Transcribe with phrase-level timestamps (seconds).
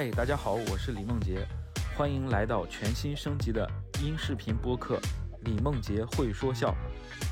[0.00, 1.44] 嗨，大家好，我是李梦洁，
[1.96, 3.68] 欢迎来到全新升级的
[4.00, 4.94] 音视频播客
[5.40, 6.72] 《李梦洁会说笑》。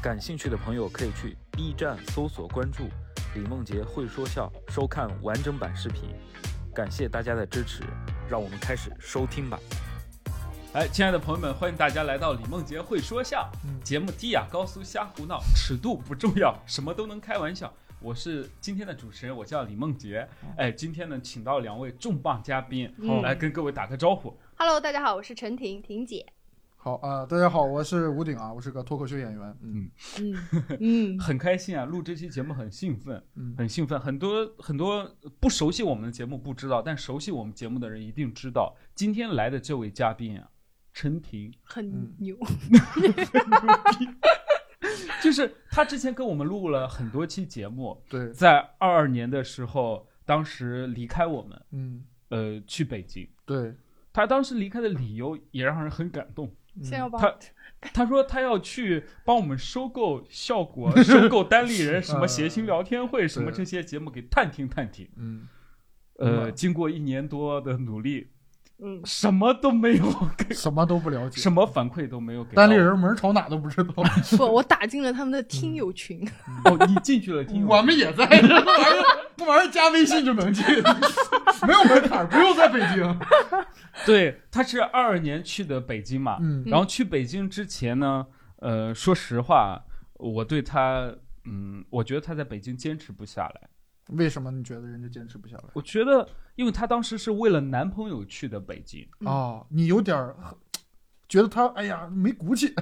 [0.03, 2.89] 感兴趣的朋友可以去 B 站搜索关注
[3.37, 6.11] “李梦洁会说笑”，收看完整版视频。
[6.75, 7.85] 感谢大家的支持，
[8.29, 9.61] 让我们开始收听吧。
[10.73, 17.73] 哎，亲爱的朋友们，欢迎大家来到李梦洁会说笑嗯节目，低雅高俗瞎胡闹，尺度不重要，什么都能开玩笑。
[18.07, 20.29] 我是今天的主持人，我叫李梦洁。
[20.57, 24.33] 哎，今天呢，请到两位重磅嘉宾，嗯来跟各位打个招呼。
[24.55, 26.25] Hello，大家好，我是陈婷，婷姐。
[26.77, 29.59] 好啊、大家好，我是吴鼎啊，我是个脱口秀演员。
[29.61, 30.37] 嗯嗯
[31.17, 33.99] 嗯，很开心啊，录这期节目很兴奋，嗯，很兴奋。
[33.99, 38.77] 很多很多不熟悉我们的节目不知道，但熟悉我们节目的人一定知道。
[38.95, 40.49] 今天来的这位嘉宾啊，
[40.95, 42.37] 陈婷，很嗯牛。
[45.23, 52.05] 就是他之前跟我们录了很多期节目， 对，在二二年的时候，当时离开我们，嗯。
[52.29, 53.29] 呃，去北京。
[53.45, 53.73] 对，
[54.13, 56.49] 他当时离开的理由也让人很感动。
[56.75, 57.39] 嗯先要把他
[57.95, 65.09] 他说他要去帮我们收购效果、 收购单立人、什么谐星聊天会、什么这些节目给探听探听。
[65.17, 65.47] 嗯。
[66.19, 68.33] 呃，嗯经过一年多的努力，
[68.79, 70.05] 嗯，什么都没有
[70.37, 72.55] 给，什么都不了解，什么反馈都没有给。
[72.55, 73.95] 单立人门朝哪都不知道，
[74.37, 76.29] 不，我打进了他们的听友群。
[76.65, 79.05] 哦，你进去了，听友我们也在，这玩意儿
[79.37, 80.65] 这玩意儿加微信就能进，
[81.67, 83.19] 没有门槛，不用在北京。
[84.05, 89.83] 对，他是二二年去的北京嘛，嗯然后去北京之前呢，呃，说实话，
[90.15, 91.11] 我对他，
[91.47, 93.61] 嗯，我觉得他在北京坚持不下来。
[94.11, 95.65] 为什么你觉得人家坚持不下来？
[95.75, 100.37] 我觉得，因为她当时是为了男朋友去的北京，嗯哦，你有点儿
[101.29, 102.73] 觉得她哎呀没骨气，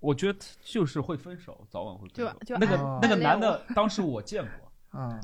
[0.00, 2.32] 我觉得就是会分手，早晚会分手。
[2.44, 4.72] 就就那个暗那个男的，当时我见过。
[5.00, 5.20] 啊，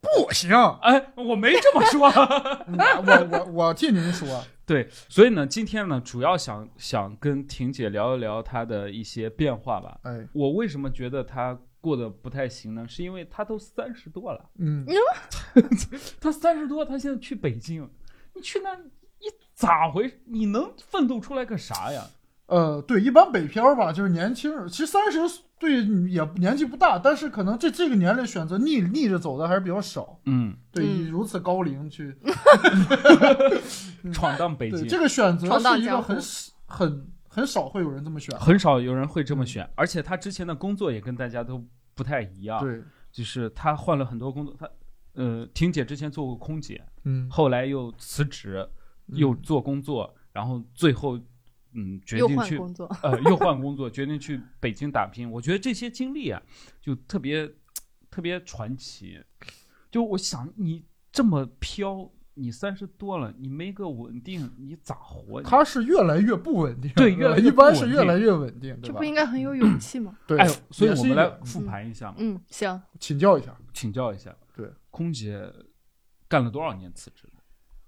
[0.00, 2.08] 不行，哎，我没这么说。
[2.08, 9.98] 我我我我替您说，对，所以呢，今天呢，主要想想跟婷姐聊一聊她的一些变化吧。
[10.02, 12.86] 哎，我为什么觉得她过得不太行呢？
[12.88, 14.86] 是因为他都三十多了，嗯，
[16.20, 17.88] 他三十多，他现在去北京，
[18.34, 20.20] 你去那，你咋回？
[20.26, 22.04] 你能奋斗出来个啥呀？
[22.46, 30.18] 呃，对，一般北漂吧，就是年轻人，其实三十岁也年纪不大，但是可能这这个年龄选择逆逆着走的还是比较少。
[30.24, 32.12] 嗯，对，嗯以如此高龄去，
[34.12, 36.18] 闯荡北京，这个选择是一个很
[36.66, 38.36] 很很少会有人这么选。
[38.40, 41.64] 很少有人会这么选，而且他之前的工作也跟大家都
[41.94, 42.60] 不太一样。
[42.60, 42.82] 对，
[43.12, 44.68] 就是他换了很多工作，他
[45.12, 48.68] 呃，婷姐之前做过空姐，嗯，后来又辞职，
[49.06, 51.16] 嗯又做工作，然后最后
[51.72, 52.96] 嗯决定去换工作。
[53.02, 55.30] 呃又换工作， 决定去北京打拼。
[55.30, 56.42] 我觉得这些经历啊，
[56.80, 57.48] 就特别
[58.10, 59.22] 特别传奇。
[59.90, 65.42] 就我想你这么飘，你三十多了，你没个稳定，你咋活？
[65.42, 69.04] 他是越来越不稳定，对越来越一般是越来越稳定，这不？
[69.04, 70.16] 应该很有勇气吗？
[70.26, 72.80] 对，哎，所以我们来复盘一下嘛，嗯，行。
[72.98, 73.54] 请教一下。
[73.74, 74.34] 请教一下。
[74.56, 75.52] 对，空姐
[76.28, 77.28] 干了多少年辞职？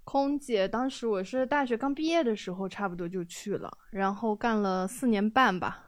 [0.03, 5.83] 空姐当时我是大学刚毕业的时候，差不多就去了，然后干了四年半吧，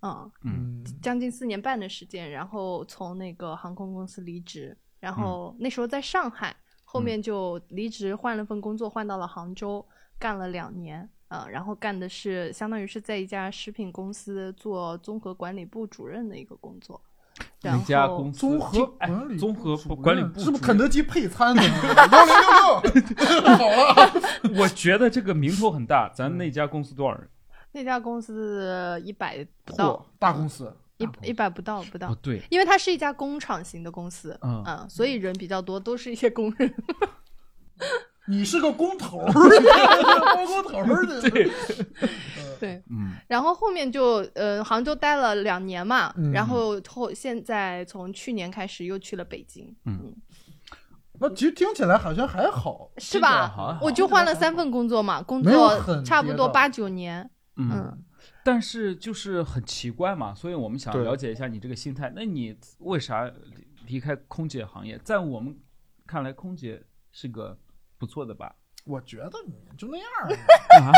[0.00, 6.56] 嗯，嗯，将近四年半的时间，然后从那个航空公司离职，然后那时候在上海，
[6.90, 9.84] 后面就离职换了份工作，换到了杭州，
[10.18, 16.98] 干了两年，呃，然后干的是相当于是在一家食品公司做综合管理部主任的一个工作
[17.60, 18.38] 然哪家后公司？
[18.40, 21.62] 综合哎管理综合主管理部是不是肯德基配餐的？
[21.62, 24.12] 幺零六六， 好了，
[24.58, 26.08] 我觉得这个名头很大。
[26.14, 27.28] 咱那家公司多少人？
[27.72, 34.62] 那家公司一百不到，，大公司，一一百不到不到，不对，因为它是一家工厂型的公司，嗯。
[34.66, 36.74] 嗯，所以人比较多，都是一些工人。
[38.26, 41.50] 你是个工头儿， 包工头儿的， 对，
[42.60, 46.30] 对，嗯，然后后面就呃杭州待了两年嘛，嗯。
[46.30, 50.14] 然后后现在从去年开始又去了北京，嗯。
[51.20, 53.78] 那其实听起来好像还好，是吧？
[53.80, 57.98] 我就换了三份工作嘛，工作差不多八九年，嗯，嗯，
[58.50, 62.10] 但是就是很奇怪嘛，所以我们想了解一下你这个心态。
[62.16, 64.98] 那你为啥离离开空姐行业？
[65.04, 65.54] 在我们
[66.06, 67.58] 看来，空姐是个
[67.98, 68.54] 不错的吧？
[68.86, 70.08] 我觉得你就那样，
[70.80, 70.90] 啊，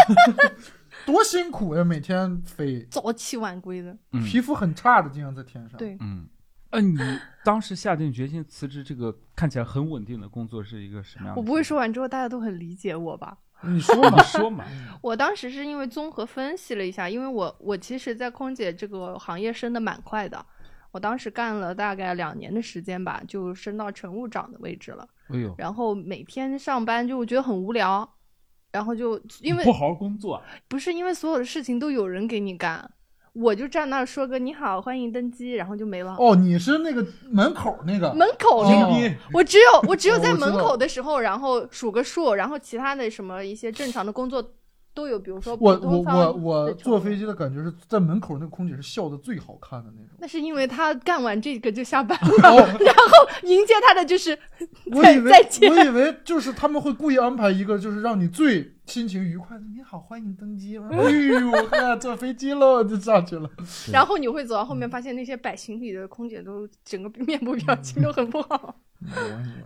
[1.05, 6.29] 多辛苦呀，每天飞，早起晚归的，嗯皮肤很差的，经常在天上。，对，嗯，
[6.71, 6.97] 呃，你
[7.45, 11.41] 当时下定决心辞职这个看起来很稳定的工作是一个什么样的？
[11.41, 13.37] 我不会说，完之后大家都很理解我吧？
[13.69, 14.65] 你说嘛， 说嘛？
[15.03, 20.45] 我当时是因为综合分析了一下，因为我我其实，在空姐这个行业升的蛮快的，
[20.91, 25.07] 我当时干了大概两年的时间吧，就升到乘务长的位置了。
[25.29, 28.09] 哎呦，然后每天上班就觉得很无聊，
[28.73, 32.91] 然后就因为不好好工作，不是因为所有的事情都有人给你干，
[33.33, 36.17] 我就站那儿说个你好，欢迎登机，然后就没了。
[36.19, 44.43] 哦，你是那个门口那个门口那个，哦我只有我只有在门口的时候，然后数个数，然后其他的什么一些正常的工作
[45.01, 50.11] 都有，比如说我我我我坐飞机的感觉是在门口那个空姐是笑的最好看的那种。
[50.19, 54.39] 那是因为她干完这个就下班 了，哦，然后迎接她的就是
[54.93, 59.65] 我再以为再见我以为就是他们会故意安排一个，就是让你最心情愉快的。
[59.75, 60.77] 你好，欢迎登机。
[60.77, 63.49] 哎呦，我看坐飞机喽，就上去了。
[63.91, 68.77] 然后你会走到后面，发现那些摆行李的空姐都整个面部表情都很不好。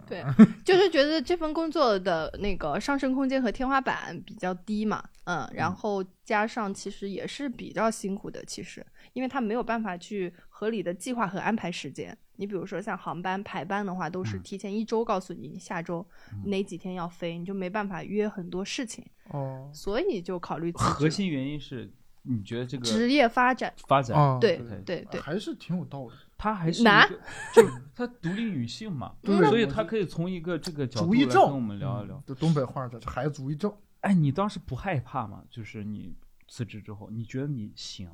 [0.06, 0.22] 对，
[0.64, 12.16] 就是觉得这份工作的那个上升空间和天花板比较低嘛，嗯，然后加上其实也是比较辛苦的，其实，因为他没有办法去合理的计划和安排时间。
[12.36, 16.04] 你比如说像航班排班的话，都是提前一周告诉你你下周
[16.46, 21.90] 哪几天要飞，你就没办法约很多事情，哦所以就考虑辞职核心原因是
[22.22, 23.72] 你觉得这个职业发展。
[23.86, 26.12] 发展，啊，对对对对，还是挺有道理。
[26.36, 27.08] 他还是一难，
[27.54, 32.22] 就是她独立女性嘛，对所以我她可以从一个这个角度主意症，来跟我们聊一聊嗯。
[32.26, 33.72] 这东北话叫孩子主义症。
[34.04, 35.42] 哎，你当时不害怕吗？
[35.48, 36.14] 就是你
[36.46, 38.08] 辞职之后，你觉得你行？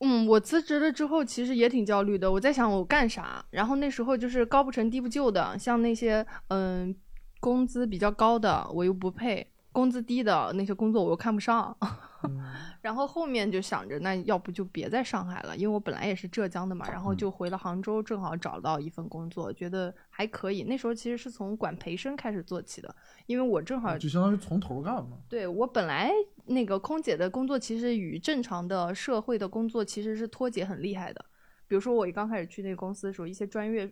[0.00, 2.30] 嗯，我辞职了之后，其实也挺焦虑的。
[2.32, 6.92] 我在想我干啥，然后那时候就是高不成低不就的，像那些嗯
[7.38, 11.76] 工资比较高的我又不配，工资低的那些工作我又看不上。
[12.24, 12.40] 嗯
[12.80, 20.64] 然后后面就想着，那要不就别在上海了，因为我本来也是浙江的嘛，然后就回了杭州，正好找到一份工作，觉得还可以。
[20.64, 22.92] 那时候其实是从管培生开始做起的，
[23.26, 25.16] 因为我正好就相当于从头干嘛。
[25.28, 26.10] 对我本来
[26.46, 31.24] 那个空姐的工作，其实与正常的社会的工作其实是脱节很厉害的。
[31.68, 33.88] 比如说我一刚开始去那个公司的时候，一些专业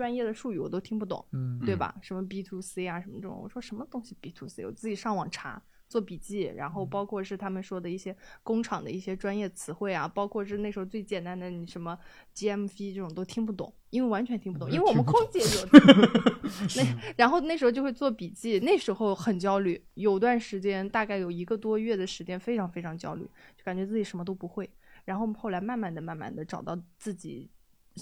[0.00, 1.94] 专业的术语我都听不懂，嗯，对吧？
[2.00, 5.62] 什么 B to C 啊，什么这种，我说什么东西 B to C，我自己上网查。
[5.90, 11.98] 做笔记，然后包括是他们说的一些工厂的一些专业词汇啊，包括是那时候最简单的你什么
[12.32, 15.66] GMV 这种都听不懂，因为完全听不懂，因为我们空姐有
[16.78, 23.24] 那，然后那时候就会做笔记，那时候很焦虑，有段时间大概有一个多月的时间非常非常焦虑，
[23.56, 24.70] 就感觉自己什么都不会，
[25.04, 27.50] 然后后来慢慢的、慢慢的找到自己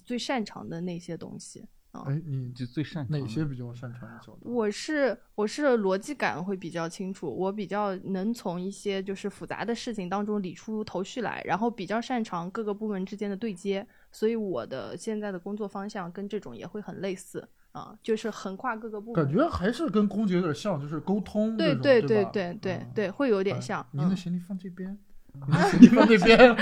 [0.04, 1.64] 最擅长的那些东西。
[2.06, 4.52] 哎，你就最擅长哪些比较擅长的角度？
[4.54, 19.24] 我是我是逻辑感会比较清楚，我比较能从一些就是复杂的事情当中理出头绪来，然后比较擅长各个部门之间的对接，所以我的现在的工作方向跟这种也会很类似啊，就是横跨各个部门。
[19.24, 21.74] 感觉还是跟空姐有点像，就是沟通对。
[21.76, 23.86] 对对对对对会有点哎像。
[23.92, 24.98] 您的嗯行李放这边，
[25.32, 26.56] 您的行李放这边，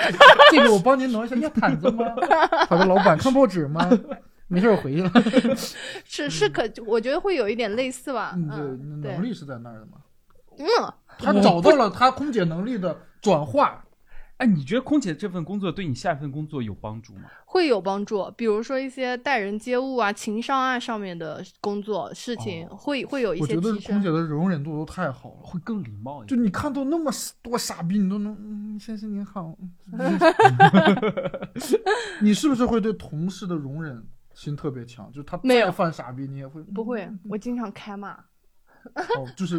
[0.50, 1.36] 这个我帮您挪一下。
[1.36, 2.04] 要毯子吗？
[2.68, 3.88] 好的，老板，看报纸吗？
[4.48, 5.10] 没事，我回去了。
[6.04, 8.32] 是是可，我觉得会有一点类似吧。
[8.36, 9.98] 嗯，嗯，对，能力是在那儿的嘛。
[10.58, 10.66] 嗯，
[11.18, 13.82] 他找到了他空姐能力的转化。
[14.38, 17.22] 哎，你觉得空姐这份工作对你下一份工作有帮助吗？
[17.46, 18.30] 会有帮助。
[18.36, 24.10] 比如说一些待人接物啊、情商啊上面的工作事情，会会有一些我觉得空姐。
[24.10, 25.36] 的容忍度都太好了。
[25.42, 26.44] 会更礼貌一点就。
[26.44, 27.10] 你看到那么
[27.42, 29.56] 多傻逼，你都能，嗯，先生您好。
[29.92, 30.18] 嗯
[32.20, 35.10] 你是不是会对同事的容忍心特别强？
[35.10, 38.24] 就他没有再犯傻逼，你也会不会，我经常开骂。
[38.94, 39.58] 哦，就是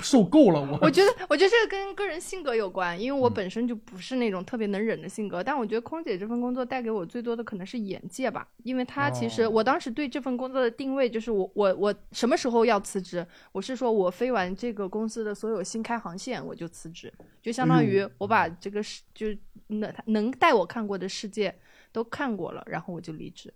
[0.00, 0.76] 受够了我。
[0.82, 5.44] 我觉得，我觉得这个跟个人性格有关，因为嗯我本身就不是那种特别能忍的性格。
[5.44, 13.24] 但我觉得空姐这份工作带给我最多的可能是眼界吧，因为它其实哦我当时对这份工作的定位就是我我我什么时候要辞职？
[13.52, 19.28] 我是说我飞完这个公司的所有新开航线我就辞职，就相当于我把这个世就
[19.68, 21.56] 能能带我看过的世界
[21.92, 23.54] 都看过了，然后我就离职。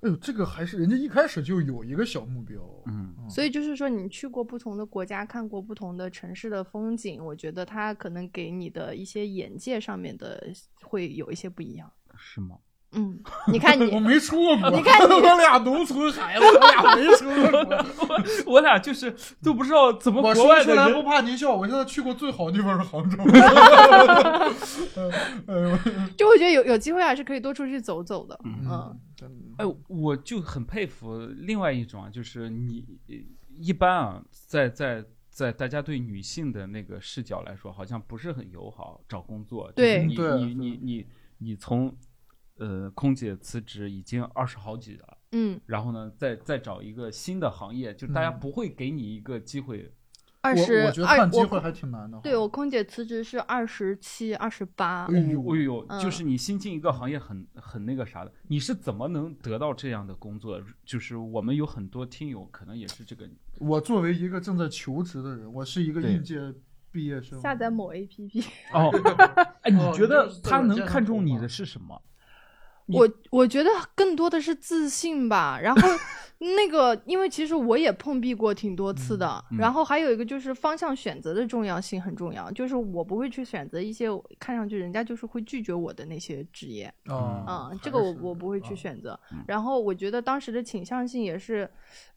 [0.00, 2.60] 哎呦，这个还是人家一开始就有一个小目标。
[2.86, 11.90] 嗯，所以就是说，你去过不同的国家，看过不同的城市的风景，我觉得它可能给你的一些眼界上面的会有一些不一样。
[12.16, 12.58] 是吗？
[12.96, 17.64] 嗯，你看你 我，没出过，你看你 我俩农村孩子，我俩没出过
[18.06, 18.16] 国。
[18.54, 21.02] 我俩就是都不知道怎么我国外的说出来不。
[21.02, 23.18] 怕您笑，我现在去过最好的地方是杭州。
[25.46, 25.78] 嗯
[26.16, 28.38] 就我觉得有有机会还是可以多出去走走的。
[28.44, 28.98] 嗯
[29.58, 32.84] 哎，我就很佩服另外一种啊，就是你
[33.54, 39.70] 一般啊，在在在大家对女性的那个视角来说，好像不是很友好找工作。
[39.72, 41.06] 就是对你对你你你
[41.38, 41.94] 你从
[42.58, 45.18] 呃空姐辞职已经二十好几了。
[45.32, 49.92] 嗯，然后呢，再再找一个新的行业，就大家嗯不会给你一个机会
[50.42, 52.20] 我二十我觉得换机会还挺难的。
[52.20, 60.62] 对我空姐辞职是二十七、二十八哎，呦哎呦，嗯就是你新进一个行业很很那个啥的，你是怎么能得到这样的工作？
[60.84, 66.40] 就是我们有很多听友可能也是这个，我作为一个正在求职的人，我是一个应届
[66.92, 68.46] 毕业生，下载某 APP。
[68.72, 68.90] 哦，
[69.62, 72.00] 哎，你哦觉得他能看中你的是什么？
[72.86, 75.88] 你我我觉得更多的是自信吧，然后
[76.38, 84.06] 那个，因为其实我也碰壁过挺多次的，嗯嗯然后还有一个就是方向选择的重要性很重要，就是我不会去选择一些
[84.38, 89.18] 看上去人家就是会拒绝我的那些职业，啊嗯，这个我我不会去选择。
[89.46, 91.68] 然后我觉得当时的倾向性也是，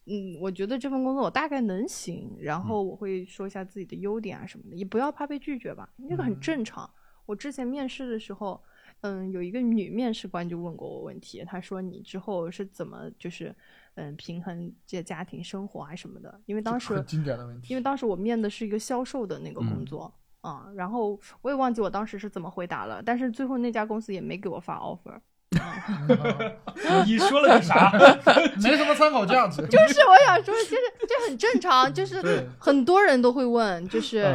[0.05, 6.87] 嗯，我觉得这份工作我大概能行，然后我会说一下自己的优点啊什么的，也不要怕被拒绝吧，这个很正常。
[7.25, 8.61] 我之前面试的时候，
[9.01, 13.55] 嗯，有一个女面试官就问过我问题，她说你之后是怎么就是
[13.95, 16.41] 嗯平衡这家庭生活啊什么的？
[16.45, 20.13] 因为当时很经典的问题，因为当时我面的是一个销售的那个工嗯作。
[20.41, 25.19] 啊、然后我也忘记我当时是怎么回答了，但是最后那家公司也没给我发 offer，
[27.05, 27.91] 你说了个啥？
[28.61, 29.61] 没什么参考价值。
[29.67, 30.75] 就是我想说，就是
[31.07, 34.25] 这很正常，就是很多人都会问，就是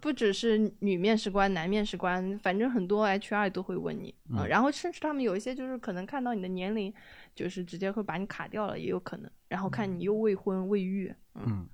[0.00, 6.92] 不只是女面试官、男面试官，反正很多 HR 都会问你啊、嗯然后甚至他们有一些就是可能看到你的年龄，
[7.34, 9.30] 就是直接会把你卡掉了，也有可能。
[9.48, 11.66] 然后看你又未婚未育，嗯，嗯，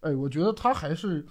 [0.00, 1.24] 哎，我觉得他还是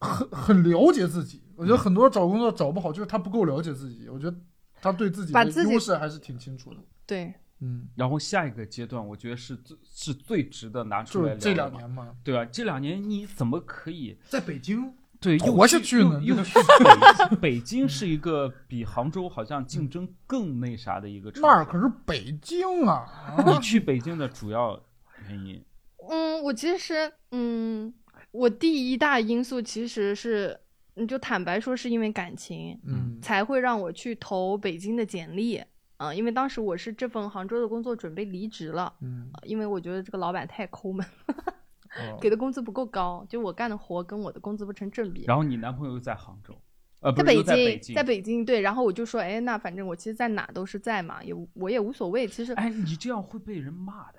[0.00, 1.42] 很很了解自己。
[1.56, 4.08] 我觉得很多找工作找不好，就是他不够了解自己。
[4.08, 4.36] 我觉得
[4.82, 6.80] 他对自己的优势还是挺清楚的。
[7.06, 21.40] 对，嗯，然后下一个阶段，我觉得是最是最值得拿出来聊的就这两年嘛，对啊，这两年你怎么可以在北京对又活下去又呢又去 北京北京是一个比杭州好像竞争更那啥的一个城市。
[21.42, 23.06] 那儿可是北京啊！
[23.46, 24.82] 你去北京的主要
[25.28, 25.64] 原因，
[26.10, 27.94] 嗯，我其实嗯，
[28.32, 30.58] 我第一大因素其实是，
[30.94, 35.62] 你就坦白说是因为感情，嗯才会让我去投北京的简历。
[35.98, 45.24] 啊、因为当时我是这份杭州的工作准备离职了，嗯，呃因为我觉得这个老板太抠门，哦 给的工资不够高，就我干的活跟我的工资不成正比。
[45.28, 46.60] 然后你男朋友又在杭州，
[47.02, 54.18] 呃，不在北京，在北京，对，然后我就说，哎，那反正我其实在哪都是在嘛，也我也无所谓，其实哎，你这样会被人骂的。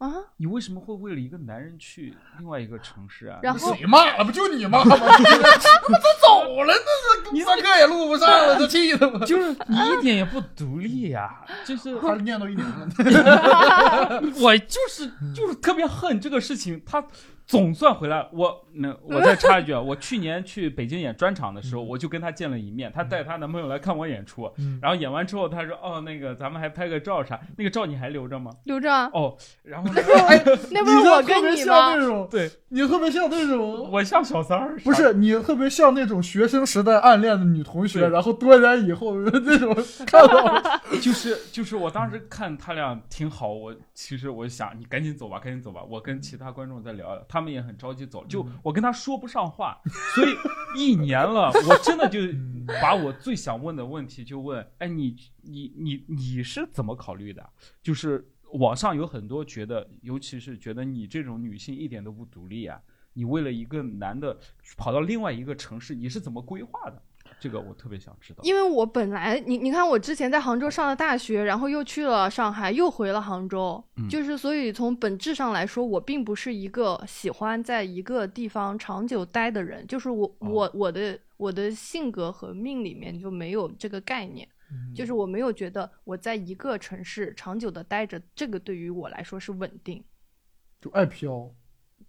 [0.00, 3.38] 啊，你为什么会为了一个男人去另外一个城市啊？
[3.42, 4.24] 然后谁骂了？
[4.24, 4.96] 不就你骂吗？
[4.96, 9.18] 他不都走了，那是上课也录不上了，这气的我？
[9.26, 17.04] 就是你一点也不独立呀、就是 他念叨一年了，我就是就是特别恨这个事情，他
[17.50, 18.28] 总算回来。
[18.32, 24.78] 我那 我再插一句啊，我去年去北京演专场的时候，我就跟她见了一面，她带她男朋友来看我演出，嗯。
[24.80, 28.52] 然后演完之后，她说哦那个咱们还拍个照啥，那个照你还留着吗？
[28.64, 28.92] 留着。
[28.92, 30.00] 啊，哦，然后呢？
[30.70, 31.94] 那不是我你这特别跟你像吗？
[31.96, 32.06] 那？
[32.06, 32.50] 种，对。
[32.72, 39.74] 你特别像那种，我像小三儿，不是你特别像那种学生时代暗恋的女同学，然后多年以后那种
[40.06, 40.62] 看到，
[41.02, 45.82] 就是 就是我当时看他俩挺好，我其实我想你赶紧走吧，赶紧走吧。
[45.82, 49.80] 我跟其他观众再聊聊，他们也很着急走，就我跟他说不上话，
[50.14, 50.34] 所以
[50.76, 52.20] 一年了， 我真的就
[52.80, 57.48] 把我最想问的问题就问，哎，你你你你是怎么考虑的？
[57.82, 62.80] 就是网上有很多觉得，尤其是觉得你这种女性一点都不独立啊，
[63.12, 64.38] 你为了一个男的
[64.76, 67.02] 跑到另外一个城市，你是怎么规划的？
[67.40, 68.40] 这个我特别想知道。
[68.44, 84.46] 因为我本来你你看我之前在杭州上了大学，然后又去了上海，又回了杭州，嗯就是所以从本质上来说，我并不是一个喜欢在一个地方长久待的人，就是我、哦我我的我的性格和命里面就没有这个概念，
[84.94, 90.04] 就是我没有觉得我在一个城市长久的待着，这个对于我来说是稳定。
[90.80, 91.50] 就爱飘。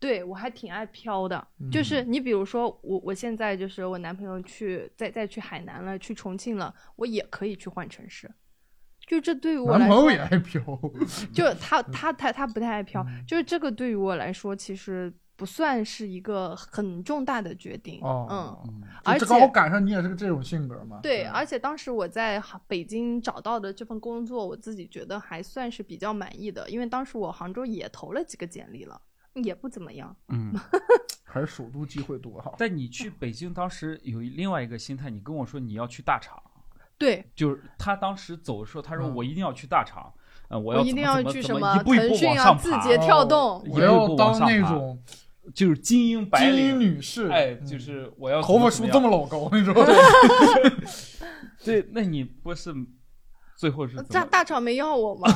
[0.01, 8.29] 对我还挺爱飘的，就是你比如说我我现在就是我男朋友去再再去海南了，去重庆了，我也可以去换城市，
[9.05, 10.61] 就这对于我来说男朋友也，爱飘，
[11.31, 20.99] 就他他他他不太爱飘，就是这个对于我来说其实不算是一个很重大的决定，哦嗯，嗯而且刚好赶上你也是个这种性格嘛。
[21.03, 28.99] 对，而且当时我在杭北京找到的这份工作，我自己觉得还算是比较满意的，因为当时我杭州也投了几个简历了，
[29.35, 30.15] 也不怎么样。
[30.29, 30.53] 嗯。
[31.23, 32.53] 还是首都机会多哈。
[32.57, 36.37] 但你去北京当时有另外一个心态，你跟我说你要去大厂，
[36.97, 40.13] 对，就是他当时走的时候，他说嗯我一定要去大厂，
[40.49, 45.01] 呃，我要我一定要怎么怎么去什么怎么一步一步腾讯啊、往上爬，字节跳动，哦我要当那种
[45.55, 49.73] 就是精英白领，女士，哎，嗯就是我要头发梳这么老高那种。
[51.63, 52.73] 对，那你不是
[53.61, 54.25] 最后是大？
[54.25, 55.27] 大厂没要我吗？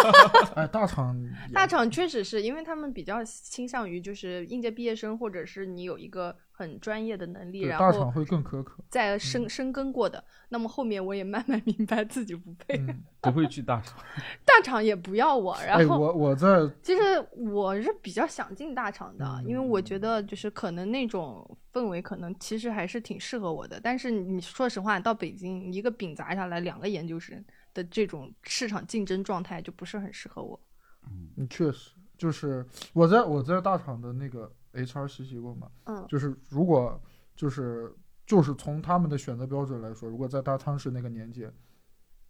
[0.56, 1.14] 哎，大厂
[1.52, 8.82] 大厂确实是因为他们比较倾向于就是应届毕业生，或者是你有一个很专业的能力，然后大厂后会更苛刻。
[8.88, 10.24] 在深深耕过的。
[10.48, 13.98] 那么后面我也慢慢 明白自己不配，嗯，不会去大厂。
[14.46, 15.52] 大厂也不要我。
[15.52, 16.46] 哎，然后我我在
[16.82, 17.02] 其实
[17.32, 23.78] 我是比较想进大厂的，因为我嗯觉得就是可能那种氛围可能其实还是挺适合我的。
[23.78, 27.44] 但是你说实话，到北京一个饼砸下来，两个研究生
[27.76, 30.58] 的这种市场竞争状态就不是很适合我。
[31.36, 36.98] 嗯，确实，就是我在我在大厂的那个 HR 实习过嘛，嗯就是如果
[37.36, 37.94] 就是
[38.26, 41.46] 就是从他们的选择标准来说，如果在大仓市那个年纪，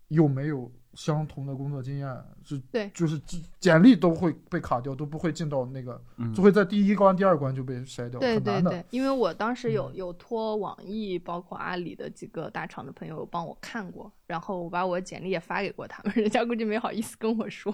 [0.08, 2.08] 又没有相同的工作经验，
[2.42, 8.70] 是对就是简简历都会被卡掉，都不会进到那个，嗯就会在第一关、第二关就被筛掉，对很难的。
[8.70, 17.72] 对对，因为我当时有嗯有托网易，包括阿里的几个大厂的朋友帮我看过，然后我把我简历也发给过他们，人家估计没好意思跟我说，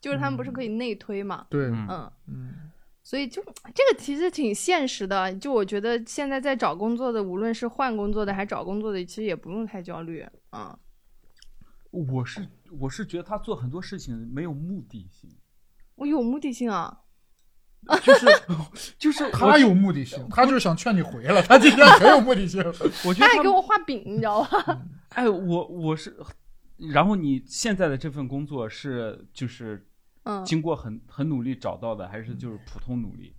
[0.00, 2.54] 就是他们不是可以内推嘛，对，嗯嗯，嗯，
[3.04, 3.40] 所以就
[3.72, 10.76] 这个其实挺现实的，就我觉得现在在找工作的，无论是换工作的还是找工作的，其实也不用太焦虑，啊、
[11.92, 12.48] 我是
[12.80, 15.30] 我是觉得他做很多事情没有目的性，
[15.94, 17.02] 我有目的性啊，
[18.02, 18.26] 就是
[18.98, 22.60] 就是 他有目的性，他就是想劝你回来，他今天很有目的性。
[23.04, 24.82] 我觉得他他还给我画饼，你知道吧？
[25.10, 26.16] 哎，我我是，
[26.76, 29.86] 然后你现在的这份工作是就是
[30.24, 33.34] 嗯，经过很很努力找到的，还是就是普通努力，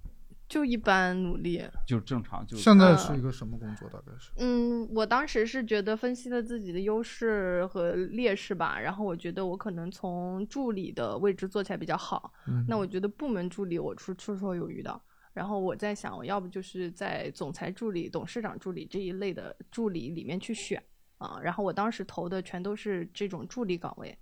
[0.53, 1.63] 就一般努力。
[1.88, 3.89] 就正常就现在是一个什么工作？
[3.89, 15.01] 大概是嗯，我当时是觉得分析了自己的优势和劣势吧，然后我觉得我可能从助理的位置做起来比较好，嗯那我觉得部门助理我是绰绰有余的。
[15.33, 20.79] 然后我在想，我要不就是在总裁助理、董事长助理这一类的助理里面去选
[21.17, 21.39] 啊。
[21.41, 24.15] 然后我当时投的全都是这种助理岗位，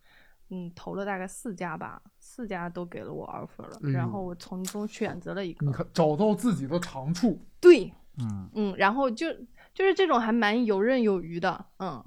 [0.51, 5.65] 嗯，投了大概四家吧，四家都给了我 offer 了，哎然后我从中选择了一个。
[5.65, 9.33] 你看找到自己的长处，对，嗯，嗯，然后就
[9.73, 12.03] 就是这种还蛮游刃有余的，嗯。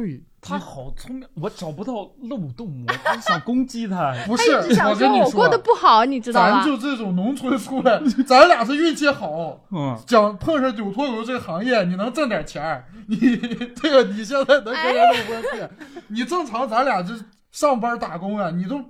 [0.00, 4.14] 对，他好聪明，我找不到漏洞，我还想攻击他。
[4.26, 6.62] 不是他一直想我跟你我过得不好，你知道吧？
[6.62, 9.60] 咱就这种农村出来， 咱俩是运气好。
[9.70, 13.18] 嗯，讲碰上酒托油这个行业，你能挣点钱儿，你
[13.74, 15.68] 这个你现在能跟人录关系，
[16.08, 17.14] 你正常咱俩就
[17.50, 18.80] 上班打工啊，你都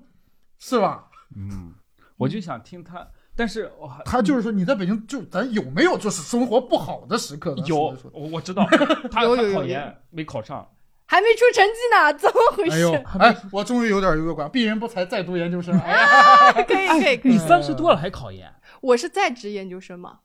[0.59, 1.05] 是吧？
[1.37, 1.73] 嗯，
[2.17, 3.07] 我就想听他，
[3.37, 7.55] 但是我还他就是说你在北京就咱有没有就是生活不好的时刻？
[7.57, 8.67] 咱有我我知道
[9.11, 10.67] 他有有有他考研没考上，
[11.11, 12.77] 还没出成绩呢，怎么回事？
[12.77, 15.77] 哎呦，哎，我终于有点优越感，鄙人不才，再读研究生。
[15.81, 20.19] 哎呀， 可以可以可以你，三十多了还考研，我是在职研究生嘛，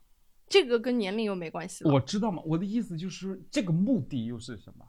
[0.46, 1.90] 这个跟年龄又没关系了。
[1.90, 2.42] 我知道嘛。
[2.44, 4.84] 我的意思就是这个目的又是什么？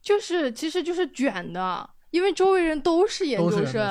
[0.00, 3.84] 就是其实就是卷的，因为周围人都是研究生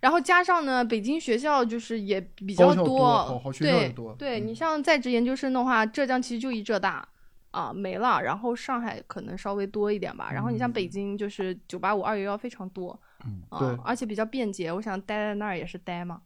[0.00, 7.06] 然后加上呢，北京学校就是也比较多好好学校也对多对、嗯你像在职研究生的话，浙江其实就一浙大。
[7.54, 8.20] 啊，没了。
[8.20, 10.30] 然后上海可能稍微多一点吧。
[10.32, 14.72] 然后你像北京，就是九八五、二幺幺非常多，嗯啊对，而且比较便捷。
[14.72, 16.22] 我想待在那儿也是待嘛，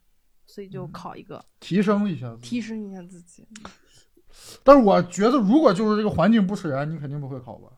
[0.47, 3.47] 所以就嗯考一个，提升一下，提升一下自己
[4.65, 7.69] 但是我觉得，如果就是这个环境不使然，你肯定不会考吧？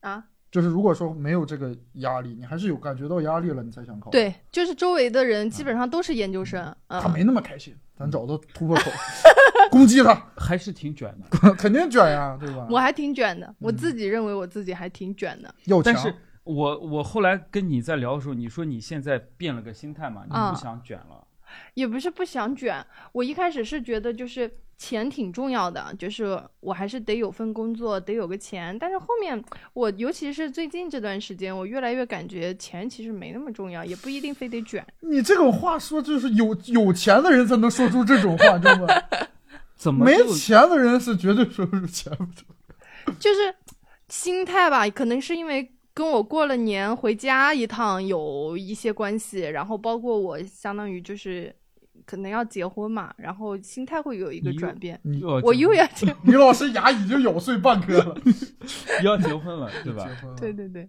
[0.00, 0.28] 啊。
[0.52, 8.90] 就是如果说没有这个压力，你还是有感觉到压力了，你才想考。，对，就是周围的人基本上都是研究生，嗯，他没那么开心，咱找到突破口，
[9.72, 11.54] 攻击他， 还是挺卷的。
[11.54, 12.66] 肯定卷呀，对吧？
[12.70, 15.52] 我还挺卷的，我嗯自己认为我自己还挺卷的。
[15.64, 21.26] 要强但是我我后来跟你在聊的时候，你说你现在变了个心态嘛，你啊不想卷了。
[21.74, 28.76] 也不是不想卷，我一开始是觉得就是钱挺重要的，就是我还是得有份工作，得有个钱。
[28.78, 34.84] 但是后面我尤其是最近这段时间，我越来越感觉钱其实没那么重要，也不一定非得卷。
[35.00, 38.86] 你这种话说，就是有有钱的人才能说出这种话，知道吗？
[38.86, 39.26] 没
[39.76, 42.44] 怎么没钱的人是绝对说不出钱不出。
[43.18, 43.54] 就是
[44.08, 51.54] 心态吧，可能是因为跟我过了年回家一趟有一些关系，然后包括我相当于就是
[52.06, 54.98] 可能要结婚嘛，然后心态会有一个转变。
[55.04, 58.16] 你我我又要结，李老师牙已经咬碎半颗了，
[59.04, 60.08] 要结婚了，对吧？
[60.38, 60.88] 对对对，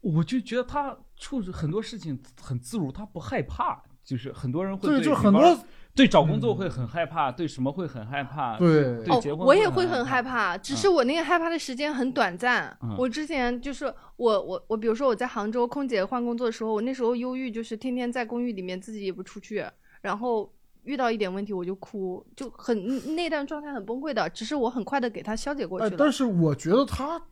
[0.00, 3.82] 我就觉得他处置很多事情很自如，他不害怕。
[4.10, 5.56] 就是很多人会对，对就很多
[5.94, 8.58] 对找工作会很害怕，对什么会很害怕。
[8.58, 12.76] 对对结婚哦，我也会很害怕，只是我那个害怕的时间很短暂。
[12.82, 19.64] 嗯我之前就是我我我，比如说我在杭州空姐换工作的时候，我那时候忧郁，就是天天在公寓里面自己也不出去，
[20.00, 24.28] 然后遇到一点问题我就哭，就很那段状态很崩溃的。
[24.30, 25.96] 只是我很快的给他消解过去哎，了。
[25.96, 27.22] 但是我觉得他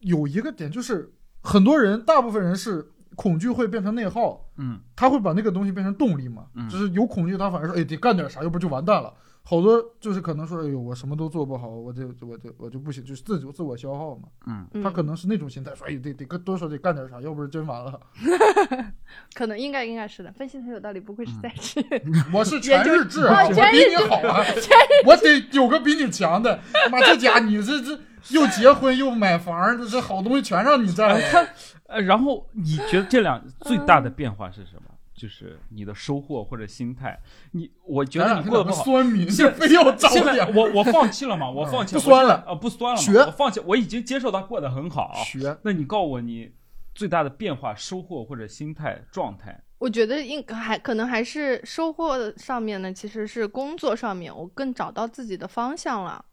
[0.00, 9.12] 有一个点，就是很多人，大部分人是恐惧会变成内耗，嗯，他会把那个东西变成动力嘛，嗯就是有恐惧，他反而说，哎，得干点啥，要不就完蛋了。
[9.46, 14.22] 好多就是可能说，哎呦，我什么都做不好，我就我就我就不行，就是自己自我消耗嘛。
[14.46, 18.00] 嗯，嗯他可能是那种心态，说，哎，得得跟多少得干点啥，要不然真完了。
[19.34, 21.84] 可能应该应该是的，分析的很有道理，不愧是嗯在职。
[22.32, 24.42] 我是全日制我比你好啊，
[25.04, 26.58] 我得有个比你强的。
[26.90, 28.00] 妈，这家你这这
[28.30, 31.20] 又结婚又买房，这这好东西全让你占了。
[31.94, 34.90] 呃，然后你觉得这两最大的变化是什么？
[35.14, 37.18] 就是你的收获或者心态。
[37.52, 38.82] 你，我觉得你过得不好。
[38.84, 45.12] 酸民，就 非要找现在我我放弃了嘛，我放弃了，不酸了啊呃，不酸了嘛，学我放弃，我已经接受他过得很好。
[45.24, 45.56] 学。
[45.62, 46.52] 那你告诉我你
[46.94, 49.62] 最大的变化、收获或者心态状态？
[49.78, 56.24] 我觉得应还可能还是收获上面呢，其实是工作上面，我更找到自己的方向了。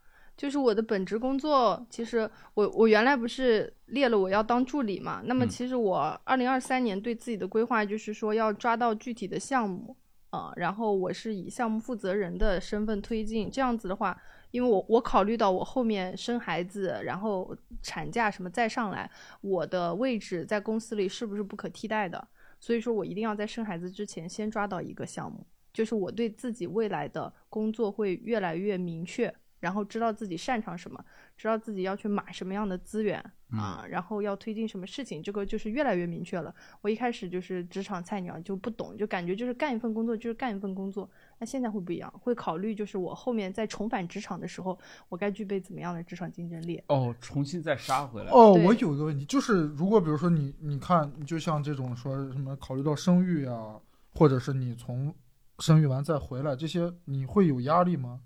[0.41, 9.95] 就是我的本职工作，其实我我原来不是列了我要当助理嘛，那么嗯其实我二零二三年对自己的规划就是说要抓到具体的项目，
[10.31, 19.07] 啊，然后我是以项目负责人的身份推进，这样子的话，因为我我考虑到我后面生孩子，然后产假什么再上来，
[19.41, 22.27] 我的位置在公司里是不是不可替代的？
[22.59, 31.01] 所以说我一定要在生孩子之前先抓到一个项目，就是我对自己未来的工作会越来越明确，然后知道自己擅长什么，
[31.37, 33.17] 知道自己要去买什么样的资源
[33.51, 36.53] 啊，然后要推进什么事情，这个就是越来越明确了。
[36.81, 41.09] 我一开始就是职场菜鸟，就不懂，就感觉就是干一份工作就是干一份工作。
[41.37, 46.81] 那现在会不一样，会考虑就是我后面再重返职场的时候，我该具备怎么样的职场竞争力。
[46.87, 48.31] 哦，重新再杀回来。
[48.31, 53.79] 哦，我有一个问题，就是如果比如说你，你看，就像这种说什么考虑到生育啊、
[54.15, 55.13] 或者是你从
[55.59, 58.19] 生育完再回来，这些你会有压力吗？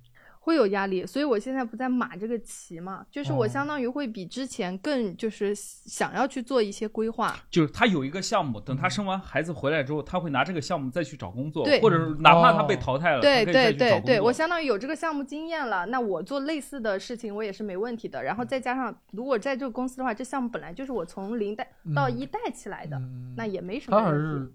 [0.45, 7.35] 会有压力，所以我现在不在码这个棋嘛，就是我哦相当于会比之前更就是想要去做一些规划。
[7.49, 18.21] 就是他有一个项目，等他生完孩子回来之后，他会拿这个项目再去找工作，或者是哪怕他被哦淘汰了，对他可以再对对对，去找工作我相当于有这个项目经验了，那我做类似的事情我也是没问题的。
[18.21, 24.53] 然后再加上，如果在这个公司的话，这项目本来就是我从零带到嗯一带起来的，嗯，那也没什么问题。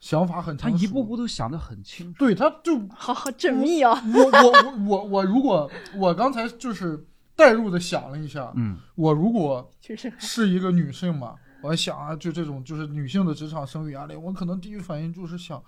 [0.00, 2.18] 是想法很成熟，他一步步都想得很清楚。
[2.18, 3.98] 对，他就好好缜密哦。
[4.14, 15.62] 我我我我我如果我刚才就是代入的想了一下，嗯，我如果是是一个女性嘛，我想啊，就这种就是女性的职场生育压力，我可能第一反应就是想，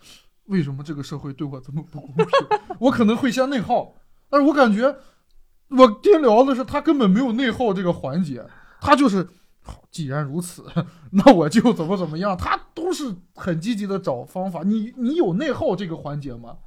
[0.47, 2.27] 为什么这个社会对我这么不公平？
[2.79, 3.95] 我可能会先内耗，
[4.29, 4.97] 但是我感觉
[5.69, 8.45] 我爹聊的是他根本没有内耗这个环节，
[8.81, 9.29] 他就是。
[9.71, 10.65] 好，既然如此，
[11.13, 14.63] 那我就怎么怎么样，他都是很积极的找方法。
[14.65, 16.59] 你你有内耗这个环节吗？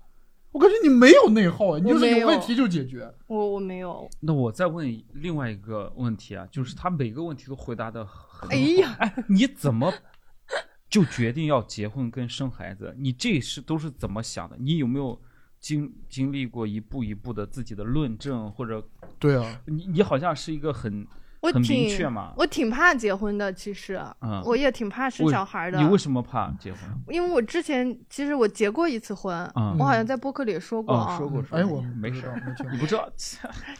[0.53, 3.11] 我感觉你没有内耗，你就是有有问题就解决。
[3.27, 8.47] 我我没有，那我再问另外一个问题啊，就是他每个问题都回答的很好。
[8.49, 9.91] 哎呀，哎，你怎么
[10.87, 12.95] 就决定要结婚跟生孩子？
[12.99, 14.55] 你这是都是怎么想的？
[14.59, 15.19] 你有没有
[15.59, 18.87] 经经历过一步一步的自己的论证，或者
[19.17, 21.07] 对啊，你你好像是一个很
[21.43, 22.31] 我很明确挺嘛？
[22.37, 25.77] 我挺怕结婚的，其实嗯，我也挺怕生小孩的。
[25.77, 26.79] 你为什么怕结婚？
[27.09, 31.59] 因为我之前其实我结过一次婚，嗯我好像在播客里也说过哦，啊，说过说过。
[31.59, 33.09] 哎，我没事儿，不知道没听你不知道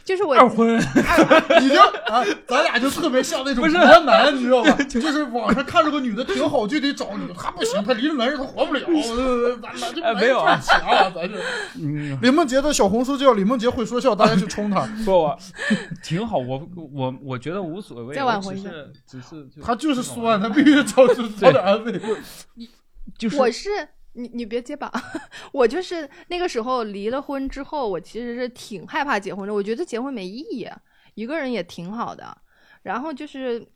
[0.04, 0.76] 就是我二婚
[1.64, 1.78] 已经
[2.12, 4.72] 啊，咱俩就特别像那种不是国男，你知道吧？
[4.84, 11.38] 就是网上看着个女的挺好，就得找女的，她不行，他离了男人他活不了， 呃咱俩就哎没有啊强啊，咱这。
[11.80, 15.38] 嗯，李梦洁的小红书叫李梦洁会说笑，大家去冲她，说，我
[16.02, 16.36] 挺好。
[16.36, 22.00] 我我我觉得无所谓，再挽回一下是只是就她就是酸，他必须找找点 安慰。
[22.54, 22.68] 你
[23.18, 23.68] 就是我是
[24.14, 24.90] 你你别结巴，
[25.52, 30.68] 我就是那个时候离了婚之后，我其实是挺害怕结婚的，我觉得结婚没意义，
[31.14, 32.36] 一个人也挺好的。
[32.82, 33.66] 然后就是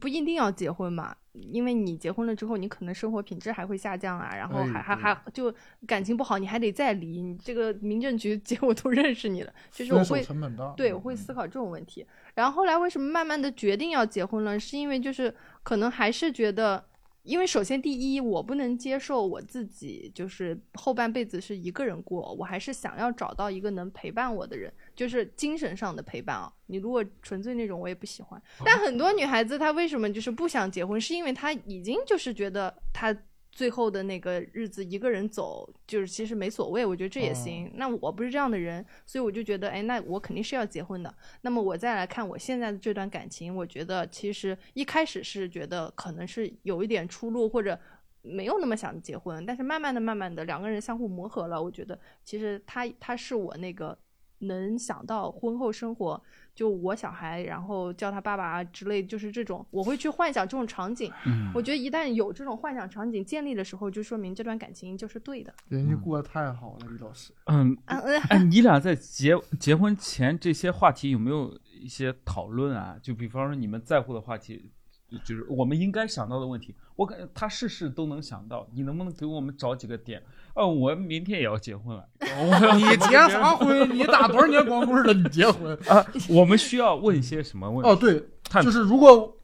[0.00, 5.54] 不一定要结婚嘛，因为你结婚了之后，你可能生活品质还会下降啊，然后哎还还还就
[5.86, 12.04] 感情不好，你还得再离，你这个民政局 结果都认识你了，就是我会成本大，对，我会思考这种问题。
[12.34, 14.58] 然后后来为什么慢慢的决定要结婚了？
[14.58, 16.84] 是因为就是可能还是觉得，
[17.22, 26.52] 因为首先第一，我不能接受我自己就是后半辈子是一个人过，我还是想要找到一个能陪伴我的人，就是精神上的陪伴啊。
[26.66, 28.40] 你如果纯粹那种，我也不喜欢。
[28.64, 31.00] 但很多女孩子她为什么就是不想结婚？
[31.00, 33.16] 是因为她已经就是觉得她。
[33.56, 37.70] 最后的那个日子一个人走，就是其实没所谓，我觉得这也行。
[37.76, 41.14] 那我不是这样的人，所以我就觉得，哎，那我肯定是要结婚的。
[41.42, 47.78] 那么我再来看我现在的这段感情，我觉得其实一开始是觉得可能是有一点出路，或者
[48.22, 53.96] 没有那么想结婚，但是慢慢的、慢慢的，两个人相互磨合了，我觉得其实他他是我那个
[54.44, 56.22] 能想到婚后生活
[56.54, 61.12] 就我小孩，然后叫他爸爸啊之类，就是这种，我会去幻想这种场景。
[61.26, 65.52] 嗯我觉得一旦有这种幻想场景建立的时候，就说明这段感情就是对的。
[65.68, 67.32] 人家过得太好了，李老师。
[67.46, 72.96] 嗯，嗯嗯，哎，你俩在结结婚前这些话题有没有一些讨论啊？
[73.02, 74.70] 就比方说你们在乎的话题，
[75.08, 76.74] 就就是我们应该想到的问题。
[76.96, 80.22] 我感觉他事事都能想到，你能不能给我们找几个点？
[80.54, 83.88] 哦，我明天也要结婚了， 我你结啥婚？
[83.92, 85.12] 你打多少年光棍了？
[85.12, 85.76] 你结婚？
[85.88, 86.04] 啊？
[86.28, 87.90] 我们需要问一些什么问题？
[87.90, 89.36] 哦，对，就是如果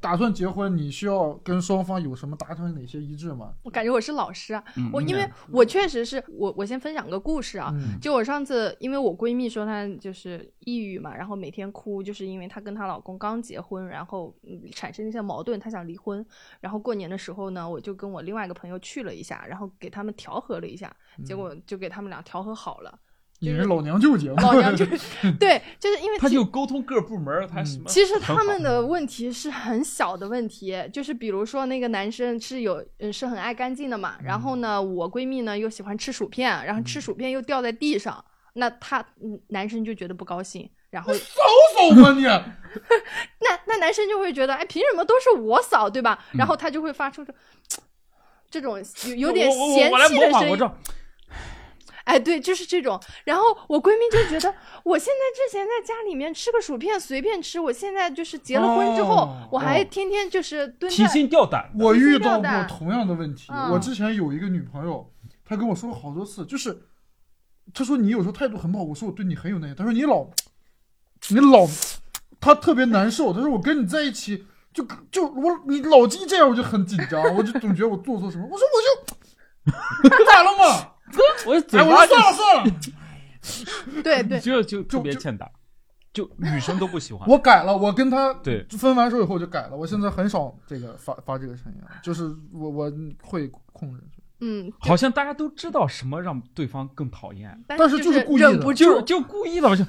[0.00, 3.52] 打算结婚，你需要跟双方有什么达成哪些一致吗？
[3.62, 16.24] 我感觉我是老师啊，嗯我因为我确实是我我先分享个故事啊，嗯就我上次，因为我闺蜜说她就是抑郁嘛，然后每天哭，就是因为她跟她老公刚结婚，然后嗯产生一些矛盾，她想离婚。
[16.60, 20.90] 然后过年的时候呢，我就跟我另外一个朋友去了一下，然后给他们调和了一下，
[21.24, 22.98] 结果就给他们俩调和好了。
[23.42, 24.36] 你是老娘舅结婚？
[24.44, 24.84] 老娘舅
[25.40, 27.84] 对，就是因为他就沟通各部门儿，他什么？
[27.88, 38.22] 其实他们的问题是很小的问题，就是比如说那个男生是有嗯是很爱干净的嘛，然后呢，我闺蜜呢又喜欢吃薯片，然后吃薯片又掉在地上，
[38.54, 41.40] 那他嗯男生就觉得不高兴，然后扫
[41.78, 42.24] 扫吧你？
[43.40, 46.22] 那那男生就会觉得，哎，凭什么都是我扫，对吧？
[46.32, 47.32] 然后他就会发出这
[48.50, 50.70] 这种有有点我我嫌我来模仿，弃的声音。
[52.10, 53.00] 哎，对，就是这种。
[53.24, 61.06] 然后我闺蜜就觉得，我现在之前在家里面吃个薯片随便吃，我现在就是结了婚之后，哦我还哦天天就是蹲提。
[61.06, 61.70] 心吊胆。
[61.78, 63.46] 我遇到过同样的问题。
[63.52, 65.08] 嗯我之前有一个女朋友，
[65.44, 66.82] 她跟我说过好多次，就是
[67.72, 70.26] 她说你有时候态度很不好，我说我对你很有耐心，她说你老
[71.28, 71.66] 你老，
[72.40, 80.89] 她特别难受，她说我跟你在一起就就我你老鸡这样，我就很紧张，我就总觉得我做错什么，我说我就 咋了嘛？
[81.46, 82.72] 我嘴算了算了，
[84.02, 85.50] 对 对，这就特别欠打，
[86.12, 87.28] 就女生都不喜欢。
[87.28, 94.02] 我改了，我跟他对分完手以后就改了，我现在很少这个发发这个声音了，就是我我会控制。
[94.42, 98.74] 嗯，好像大家都知道什么让对方更讨厌，但是就就是故意的。
[98.74, 99.84] 就就故意的，我就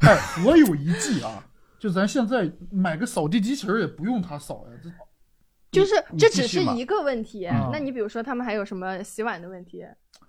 [0.00, 1.42] 哎，我有一计啊，
[1.78, 4.90] 就咱现在买个扫地机器人也不用它扫呀，这
[5.76, 9.84] 就是这只是一个问题嗯，那你比如说他们还有什么洗碗的问题？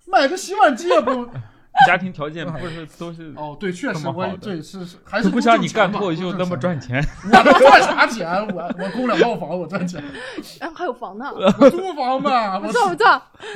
[0.06, 1.28] 买个洗碗机也不用。
[1.86, 6.74] 家庭条件不是都是，哦，对，确实我对是是还是不像你干脱口秀那么赚。
[6.80, 7.00] 钱。
[7.22, 8.26] 我赚啥钱？
[8.52, 10.02] 我我供两套房，我赚钱。
[10.58, 13.06] 然后还有房呢，我租房吧，我不错不错。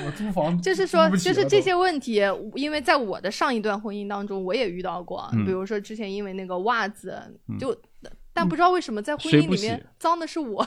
[0.06, 2.22] 我租房就是说，就是这些问题，
[2.54, 5.28] 因为在我的上一段婚姻当中，我也遇到过。
[5.32, 7.76] 嗯比如说之前因为那个袜子嗯，就，
[8.32, 10.66] 但不知道为什么在婚姻里面脏的是我，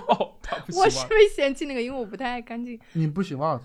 [0.76, 1.08] 我是欢。
[1.08, 2.78] 被嫌弃那个，因为我不太爱干净。
[2.92, 3.64] 你不洗袜子，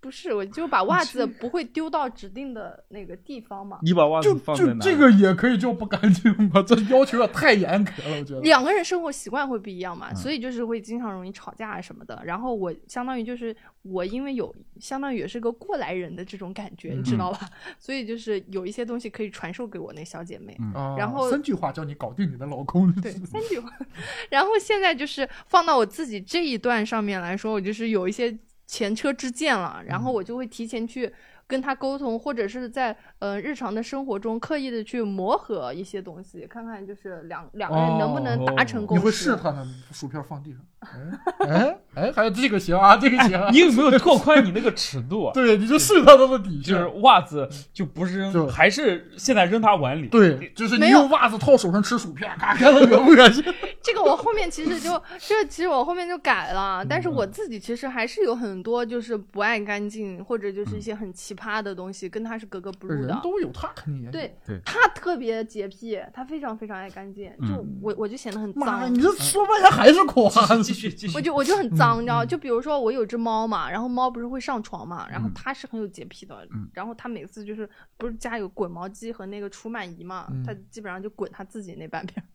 [0.00, 3.78] 不是，我就把袜子不会丢到指定的那个地方嘛。
[3.82, 4.74] 你把袜子就放在哪？
[4.74, 6.62] 就这个也可以叫不干净吗？
[6.66, 8.40] 这要求也太严格了，我觉得。
[8.42, 12.20] 两个人生活习惯会不一样嗯嘛，所以就是会经常容易吵架啊什么的。
[12.24, 17.40] 然后我相当于就是我因为有相当于也是个过来人的这种感觉，你知嗯道吧？
[17.78, 20.56] 所以就是有一些东西可以传授给我那小姐妹。
[20.96, 22.92] 然后三句话教你搞定你的老公。
[23.00, 23.68] 对，三句话。
[24.30, 28.36] 然后现在就是放到我自己这一段上面来说，我就是有一些
[28.68, 31.10] 前车之鉴了，然嗯后我就会提前去
[31.46, 39.00] 跟他沟通，或者是在呃日常的生活中刻意的去磨合一些东西，看看就是两两个人能不能达成共识。
[39.00, 40.60] 你会试探他薯片放地上？
[40.80, 40.98] 哎
[41.40, 43.50] 哎哎，还有这个行啊，这个行啊。
[43.50, 45.32] 你有没有拓宽你那个尺度啊？
[45.34, 47.02] 对，你就试探他的底就是线。
[47.02, 50.06] 袜子就不是就扔，还是现在扔他碗里。
[50.06, 53.44] 对，就是你用袜子套手上吃薯片，嘎看了恶不恶心？
[53.82, 63.08] 这个我后面其实就这其实我后面就改了，但嗯是我自己其实还是有很多就是不爱干净或者就是一些很奇葩的东西，跟他是格格不入的。
[63.08, 64.10] 人都有，他肯定也。
[64.10, 69.00] 对对他特别洁癖，他非常非常爱干净，就嗯我我就显得很脏你。
[69.00, 70.28] 这说半天还是夸。
[70.68, 71.20] 继续 继续我。
[71.20, 72.24] 就我就很脏，你知道？
[72.24, 82.22] 嗯就比如说我有只猫嘛，然后猫不是会上床嘛，然后嗯它是很有洁癖的，嗯然后它每次就是不是家有滚毛机和那个除螨仪嘛，嗯它基本上就滚它自己那半边。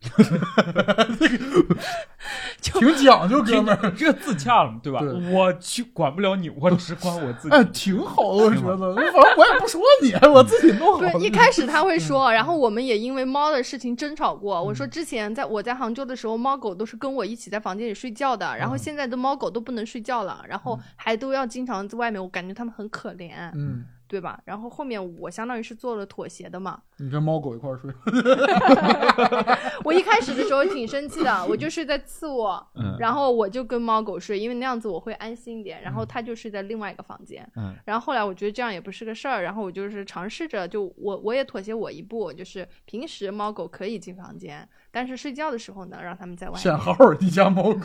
[2.61, 3.91] 挺讲究，哥们儿。
[3.95, 4.99] 这自洽了，对吧？
[5.31, 7.55] 我去管不了你，我只管我自己。
[7.55, 8.95] 哎，挺好的，我觉得。
[8.95, 14.61] 反正我也不说你，我自己弄好对，一开始他会说，嗯然后我们也因为猫的事情争吵过。
[14.63, 23.33] 我说之前在我在杭州的时候，猫狗都是跟我一起在房间里睡觉的，然后嗯现在的猫狗都不能睡觉了，然后还都要经常在外面，我感觉它们很可怜。
[23.55, 24.39] 嗯，对吧？
[24.45, 26.79] 然后后面我相当于是做了妥协的嘛。
[26.97, 27.91] 你跟猫狗一块儿睡，
[29.83, 35.81] 我一开始的时候挺生气的，我就睡在次卧，嗯然后我就跟猫狗睡，因为那样子我会安心一点。
[35.81, 37.47] 然后它就睡在另外一个房间。
[37.55, 46.61] 嗯然后后来我觉得这样也不是个事儿，然后我就是尝试着，就我我也妥协我一步，就是平时猫狗可以进房间，但是睡觉的时候呢，让他们在外面。
[46.61, 47.79] 限号儿，你家猫狗。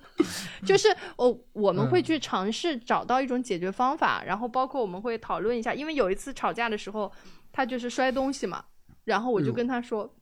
[0.66, 7.10] 就是我我们会嗯去尝试找到一种解决方法，然后包括我们会讨论一下，因为有一次吵架的时候，
[7.50, 8.62] 他就是摔东西嘛，
[9.04, 10.14] 然后我就跟他说，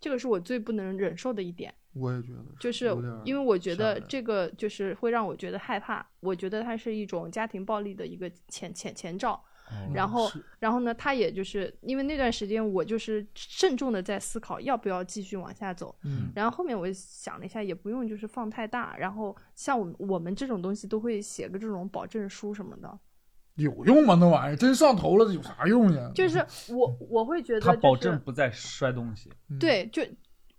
[0.00, 1.72] 这个是我最不能忍受的一点。
[1.94, 9.42] 我也觉得就是因为我觉得这个就是会让我觉得害怕，我觉得它是一种家庭暴力的一个前前前兆。
[9.94, 15.94] 然后，然后呢，他也就是因为那段时间我就是慎重的在思考要不要继续往下走。
[16.02, 18.96] 嗯，然后后面我想了一下，也不用就是放太大。
[18.96, 22.98] 然后像我们我们这种东西都会写个这种保证书什么的，
[23.56, 24.16] 有用吗？
[24.18, 26.10] 那玩意儿真上头了，有啥用呀？
[26.14, 29.30] 就是 我我会觉得、就是、他保证不再摔东西。
[29.48, 30.02] 嗯，对，就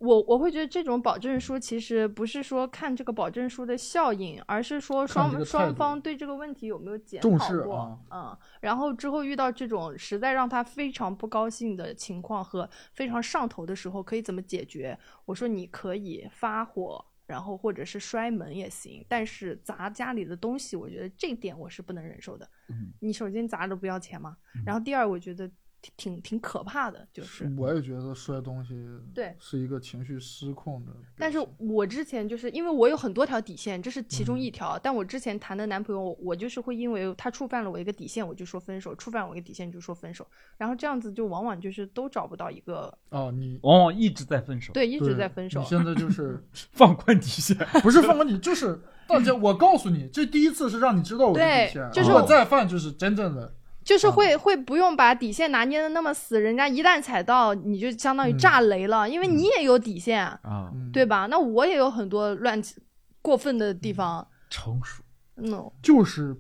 [0.02, 7.30] 我我会觉得这种保证书其实不是说看这个保证书的效应，而是说双双方对这个问题有没有检讨
[7.64, 14.98] 过，啊嗯，然后之后遇到这种实在让他非常不高兴的情况和非常上头的时候，可以怎么解决？
[15.26, 17.06] 我说你可以发火。
[17.28, 22.46] 然后或者是摔门也行，但是砸家里的东西，我觉得这点我是不能忍受的。
[22.68, 24.36] 嗯你首先砸了不要钱嘛，
[24.66, 25.50] 然后第二我觉得
[25.82, 28.76] 挺挺挺可怕的，就是我也觉得摔东西
[29.14, 30.92] 对是一个情绪失控的。
[31.18, 34.80] 但是我之前就是因为我有很多条底线，这是其中一嗯条。
[34.82, 40.26] 但我之前谈的男朋友，我就是会因为他触犯了我一个底线，我就说分手；触犯我一个底线就说分手。
[40.58, 45.66] 然后这样子就往往就是都找不到一个哦，你往往一直在分手，对，一直在分手你。
[45.66, 47.58] 现在就是 放宽底线。
[47.82, 53.52] 不是放宽你，就是大家，我告诉你，这第一次是让你知道我的对底线，就是我如果再犯就是真正的。
[53.92, 58.38] 就是啊会会不用把底线拿捏的那么死，人家一旦踩到，你就相当于嗯。
[58.38, 60.90] 炸雷了，因为你也有底线，啊，嗯。
[60.94, 61.28] 对吧？
[61.30, 62.82] 那我也有很多乱七
[63.22, 65.04] 过分的地方，成熟。
[65.36, 66.36] 嗯，就是，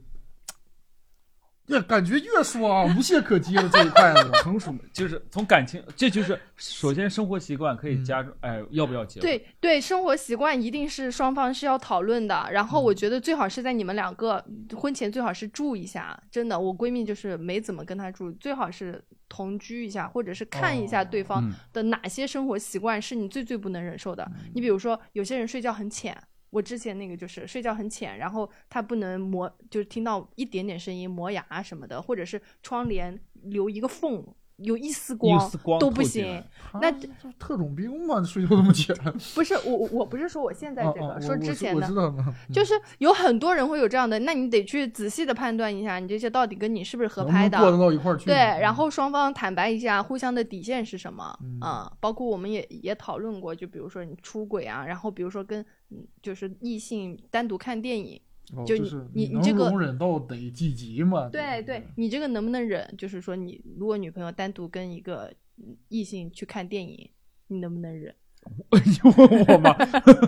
[1.71, 4.29] 呀，感觉越说啊，无懈可击了这一块子。
[4.43, 9.29] 成熟就是从感情，这就是首先生活习惯可以加入，哎，要不要结婚？
[9.29, 12.47] 对对，生活习惯一定是双方是要讨论的。
[12.51, 14.43] 然后嗯我觉得最好是在你们两个
[14.75, 24.29] 婚前最好是住一下，真的，我闺蜜就是没怎么跟他住，最好是同居一下，或者是看一下对方嗯的哪些生活习惯是你最最不能忍受的。
[24.53, 26.17] 你比如说，有些人睡觉很浅。
[26.51, 34.23] 我之前那个就是睡觉很浅，然后他不能磨，就是听到一点点声音磨牙什么的，或者是窗帘留一个缝，
[34.63, 36.43] 有一丝一光丝光都不行。
[36.75, 36.89] 那
[37.37, 38.95] 特种兵嘛，睡觉这么浅。
[39.35, 47.57] 不是我，我我不是说我现在这个，啊啊说之前的我知，道呢，就是有很多人会有这样的，那你得去仔细的判断一下，你这些到底跟你是不是合拍的。
[47.57, 48.25] 能能过到一块去。
[48.25, 58.19] 对，然后双方坦白一下，互相的底线是什么嗯啊、包括我们也也讨论过，就比如说你出轨啊，然后比如说跟嗯就是异性单独看电影，
[58.55, 61.29] 哦就是你你这个容忍到得几级嘛？
[61.29, 62.93] 对对，你这个能不能忍？
[62.97, 67.09] 就是说你如果女朋友单独跟一个嗯异性去看电影，
[67.47, 68.13] 你能不能忍？
[68.85, 69.75] 你问我吗？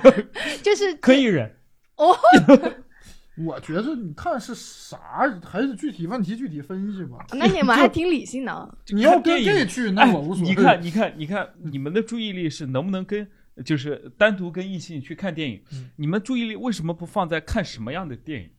[0.64, 1.52] 就是可以忍
[1.98, 2.16] 哦。
[3.36, 4.98] 我觉得你看是啥，
[5.44, 7.18] 还是具体问题具体分析吧。
[7.34, 8.72] 那你们还挺理性的啊。
[8.90, 10.50] 你要跟看电影 gay 去，哎那我无所谓。
[10.50, 13.28] 你看，你看，你看，你们的注意力是能不能跟，
[13.64, 15.62] 就是单独跟异性去看电影？
[15.72, 18.50] 嗯你们注意力为什么不放在看什么样的电影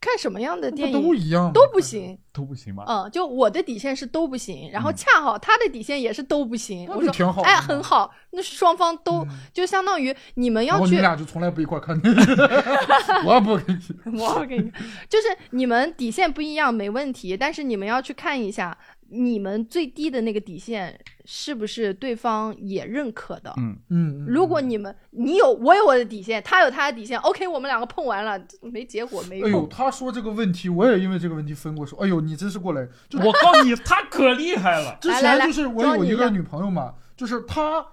[0.00, 1.52] 看什么样的电影都一样？
[1.52, 2.18] 都不行。
[2.32, 2.82] 都不行吗？
[2.88, 6.86] 嗯，就我的底线是都不行，然后嗯恰好他的底线也是都不行。
[6.88, 7.42] 那我说，就挺好。
[7.42, 12.20] 哎，很好，那双方都、嗯就相当于你们要去，后你俩就从来不一块看电影，
[13.24, 14.18] 我不跟你。
[14.18, 14.72] 我不跟你，
[15.08, 18.76] 就是你们底线不一样没问题，但是你们要去看一下，
[19.12, 23.52] 你们最低的那个底线是不是对方也认可的。
[23.58, 29.68] 嗯，嗯，嗯如果你们你有我有我的底线，他有他的底线，OK，我们两个碰完了，没结果没哎呦，碰。
[29.68, 31.96] 他说这个问题，我也因为这个问题分过手。
[31.98, 34.96] 哎呦，你真是过来，就我告诉你，他可厉害了。
[35.02, 37.86] 之前就是我有一个女朋友嘛，就是她，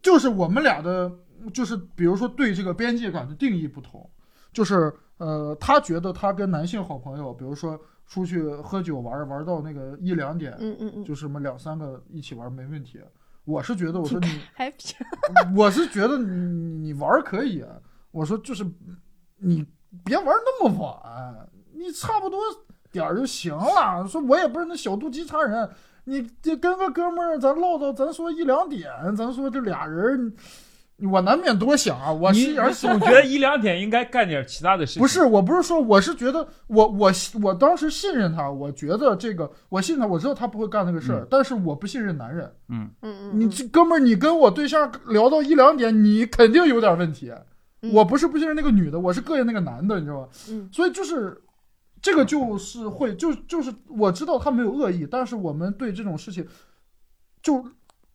[0.00, 1.10] 就是我们俩的，
[1.52, 4.08] 就是比如说对这个边界感的定义不同，
[4.52, 7.78] 就是呃，她觉得她跟男性好朋友，比如说
[8.10, 13.00] 出去喝酒玩玩到那个一两点，嗯嗯嗯，就什么两三个一起玩没问题。
[13.44, 14.72] 我是觉得，我说你，还
[15.56, 17.70] 我是觉得你你玩可以，啊
[18.10, 18.66] 我说就是
[19.38, 19.64] 你
[20.04, 22.40] 别玩那么晚，你差不多
[22.90, 24.04] 点儿就行了。
[24.08, 25.70] 说我也不是那小肚鸡肠人，
[26.04, 30.34] 你这跟个哥们儿咱唠到，咱说一两点，咱说这俩人，
[31.06, 33.08] 我难免多想啊，我你心眼儿小你总。
[33.08, 35.00] 觉得一两点应该干点其他的事情。
[35.02, 42.52] 不是，我不是说，我是觉得我我我当时信任他，我觉得这个我信他，我知道他不会干那个事儿，嗯但是我不信任男人。
[42.68, 47.30] 嗯，嗯嗯，你这哥们儿，你跟我对象聊到一两点，你肯定有点问题。
[47.82, 50.28] 嗯我不是不信任那个女的，我是膈应那个男的，你知道吗？
[50.50, 51.40] 嗯所以就是
[52.02, 56.46] 这个就是会就就是我知道他没有恶意，但是我们对这种事情
[57.42, 57.64] 就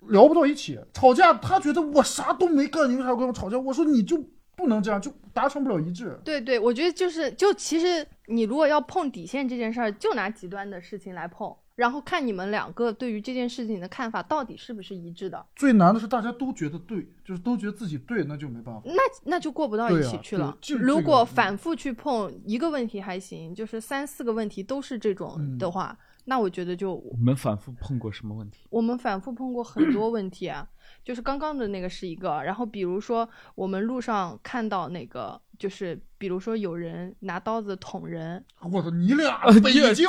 [0.10, 3.58] 聊不到一起，吵架他觉得我啥都没干，你为啥要跟我吵架？
[3.58, 4.24] 我说你就
[4.56, 6.18] 不能这样，就达成不了一致。
[6.24, 18.82] 对对，我觉得就是就其实你如果要碰底线这件事儿，就拿极端的事情来碰，然后看你们两个对于这件事情的看法到底是不是一致的，最难的是大家都觉得对，就是都觉得自己对，那就没办法。
[18.86, 20.58] 那那就过不到一起去了。
[20.62, 28.68] 如这个嗯果反复去碰一个问题还行，就是三四个问题都是这种嗯的话，那我觉得就我们反复碰过什么问题？
[28.70, 30.68] 我们反复碰过很多问题啊，
[31.04, 40.08] 就是刚刚的那个是一个，然后比如说我们路上看到那个，就是比如说有人拿刀子捅人，我操，你俩呃北京，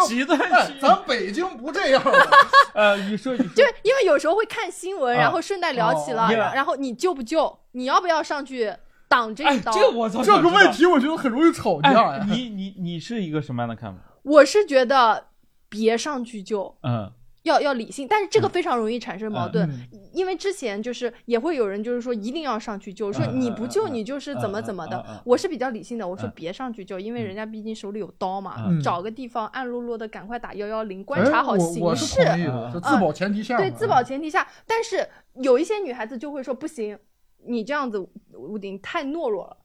[0.81, 2.27] 咱北京不这样的。
[2.75, 7.59] 呃，你说你说就是因为有时候会看新闻，啊然后顺带聊起了，哦然然后你救不救？
[7.73, 8.73] 你要不要上去
[9.07, 9.71] 挡这哎一，刀？
[9.73, 12.25] 这个我操，这个问题我觉得很容易吵架。
[12.27, 14.01] 你你你是一个什么样的看法？
[14.23, 15.29] 我是觉得
[15.77, 17.13] 别上去救，嗯，
[17.43, 20.01] 要要理性，但是这个非常容易产生矛盾，嗯。
[20.13, 25.17] 因为之前就是也会有人就是说一定要上去救，说嗯你不救嗯你就是怎么怎么的嗯嗯嗯。
[25.17, 25.23] 嗯。
[25.27, 26.33] 我是比较理性的，我说嗯。
[26.35, 28.81] 别上去救，因为人家毕竟手里有刀嘛，嗯。
[28.81, 32.25] 找个地方暗落落的赶快打幺幺零，观哎察好形势。
[32.83, 33.61] 自保前提下嘛。
[33.61, 36.99] 对自保前提下，但是有一些女孩子就会说不行，
[37.47, 37.99] 你这样子
[38.33, 39.57] 屋顶太懦弱了，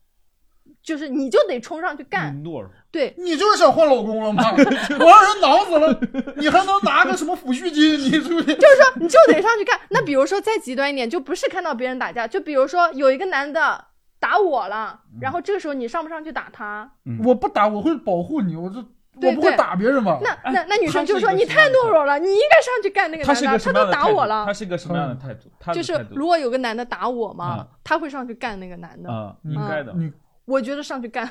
[0.84, 2.36] 就是你就得冲上去干。
[2.44, 2.70] 懦弱。
[2.92, 4.44] 对，你就是想换老公了吗？
[4.52, 7.94] 我让人挠死了，你还能拿个什么抚恤金？
[7.98, 8.44] 你是不是？
[8.56, 9.80] 就是说你就得上去干。
[9.90, 13.86] 那比如说再极端一点，就不是看到别人打架，就比如说有一个男的
[14.20, 16.92] 打我了，然后这个时候你上不上去打他？
[17.24, 18.84] 我不打，我会保护你，我这
[19.28, 20.20] 我不会打别人吧？
[20.22, 24.54] 那那那女生就说你太懦弱了，你应该上去干那个男的，他都个什么样的态度打我了他。
[24.54, 25.74] 是个什么样的态度？
[25.74, 29.10] 就是如果有个男的打我嘛嗯，他会上去干那个男的。
[29.10, 29.94] 啊，嗯应该的。
[29.96, 30.12] 你
[30.52, 31.26] 我觉得上去干，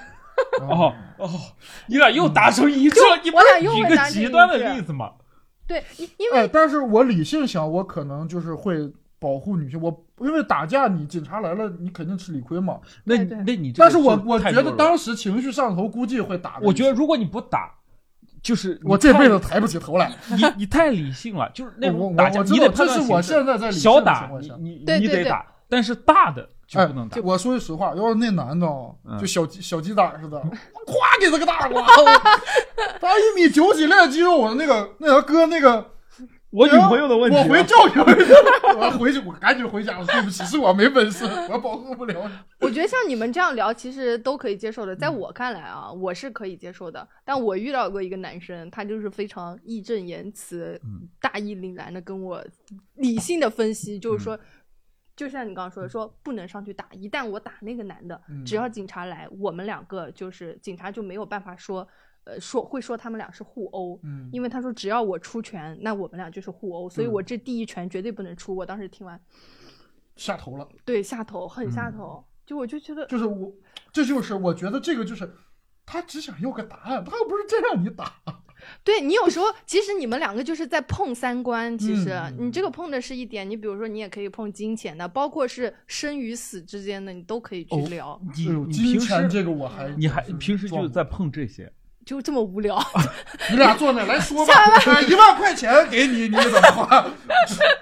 [0.62, 1.28] 哦哦，
[1.86, 5.12] 你俩又达成一致了，你俩又是举个极端的例子吗？
[5.66, 9.80] 对，因因为哎，但是我理性想，我可能就是会保护女性。
[9.80, 12.80] 我因为打架，你警察来了，你肯定吃理亏嘛。
[13.04, 16.58] 那那你这个但是我我觉得当时情绪上头，估计会打。
[16.62, 17.72] 我觉得如果你不打，
[18.42, 20.10] 就是我这辈子子抬不起头来。
[20.30, 24.56] 你你太理性了，就是那我我种打架，你得判这是我现在在理性小打的情况下。
[24.58, 27.20] 你你你得打，但是大的就哎不能打。
[27.22, 28.66] 我说句实话，要是那男的
[29.20, 30.38] 就小鸡小鸡崽似的，
[30.86, 31.84] 咵给他个大瓜，
[33.00, 35.90] 他一米九几练肌肉，我那个那个哥那个，
[36.50, 38.32] 我女朋友的问题啊，我回教训回去，
[38.76, 42.34] 我回去 我赶紧回家，我对不起，是我没本事，我保护不了你。
[42.60, 44.94] 我觉得像你们这样聊，其实都可以接受的。
[44.94, 47.06] 在我看来啊，我是可以接受的。
[47.24, 52.44] 但我遇到过一个男生，他就是非常义正言辞、嗯大义凛然的跟我
[52.96, 54.40] 理性的分析，就是嗯说，
[55.20, 56.88] 就像你刚刚说的，说不能上去打。
[56.92, 61.86] 一旦我打那个男的，嗯只要警察来，我们两个就是警察就没有办法说，
[62.24, 64.00] 呃，说会说他们俩是互殴。
[64.02, 68.56] 嗯，因为他说只要我出拳，那我们俩就是互殴，所以嗯我这第一拳绝对不能出。
[68.56, 69.20] 我当时听完，
[70.16, 73.52] 下头了，对下头很嗯下头，就我就觉得就是我，
[73.92, 75.30] 这就是我觉得这个就是。
[75.92, 78.22] 他只想要个答案，他又不是真让你打。
[78.84, 81.76] 对你有时候，其实你们两个就是在碰三观。
[81.78, 88.20] 其实、嗯你这个碰的是一点，你比如说你也可以碰金钱的，包括是生与死之间的，你都可以去哦聊。
[88.36, 91.72] 你你平时这个我还你还平时就是在碰这些，
[92.04, 92.78] 就这么无聊，
[93.50, 94.54] 你俩坐那来说吧，
[94.86, 97.06] 哎一万块钱给你，你怎么花？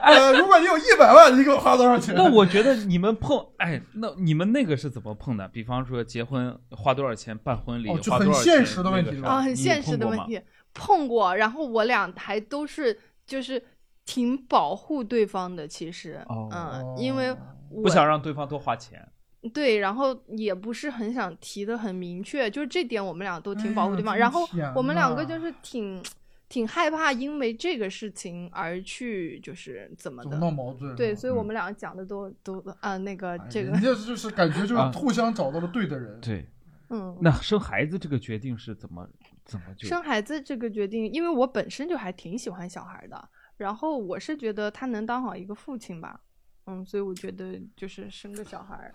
[0.03, 2.15] 呃，如果你有一百万，你给我花多少钱？
[2.17, 5.47] 那我觉得你们碰，哎，那你们那个是怎么碰的？
[5.49, 9.97] 比方说结婚花多少钱办婚礼，哦就花多少很现实的问题啊，很现实。
[9.97, 10.41] 的问题。
[10.79, 13.63] 碰过，然后我俩还都是就是
[14.07, 17.37] 挺保护对方的，其实，哦嗯，因为
[17.69, 19.07] 我不想让对方多花钱，
[19.53, 24.15] 对，然后也不是很想提的很明确，就是这点我们俩都挺保护对方。
[24.15, 26.03] 哎然后我们两个就是挺
[26.49, 30.39] 挺害怕因为这个事情而去就是怎么的。
[30.39, 30.97] 闹矛盾。
[30.97, 36.19] 对，所以我嗯们两个讲的都都啊、那个哎这个人家就是感觉就是啊互相找到了对的人。
[36.21, 36.47] 对。
[36.91, 39.07] 嗯，那生孩子这个决定是怎么
[39.49, 46.21] 怎么就生孩子这个决定，因为我本身就还挺喜欢小孩的，然后我是觉得他能当好一个父亲吧，
[46.67, 48.95] 嗯，所以我觉得就是生个小孩儿。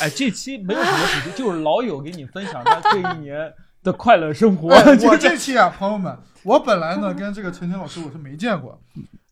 [0.00, 3.54] 哎，这期没有什么主题，就是老友给你分享他这一年
[3.84, 4.70] 的快乐生活。
[4.74, 8.76] 哎， 我这期啊，朋友们，我本来呢跟这个陈清老师我是没见过，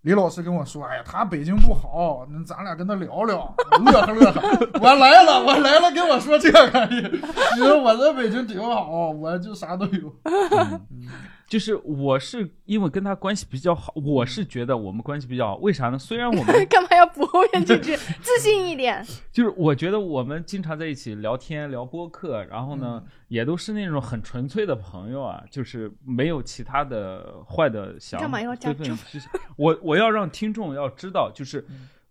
[0.03, 4.41] 李老师跟我说：“哎呀，他北京不好，那咱俩跟他聊聊，乐呵乐呵。”
[4.81, 6.87] 我来了，我来了，跟我说这个，
[7.57, 10.13] 你说我在北京挺好，我就啥都有。
[11.47, 15.57] 就是我是因为跟他关系比较好，我是觉得我们关系比较好。
[15.57, 15.99] 为啥呢？
[15.99, 17.95] 虽然我们 干嘛要补后面几句？
[18.23, 19.05] 自信一点。
[19.31, 28.25] 就是我觉得我们经常在一起聊天、聊播客，然后呢，也都是那种很纯粹的朋友啊，就是没有其他的坏的想法。
[28.25, 31.67] 干嘛要加对对就是我我要让听众要知道，就是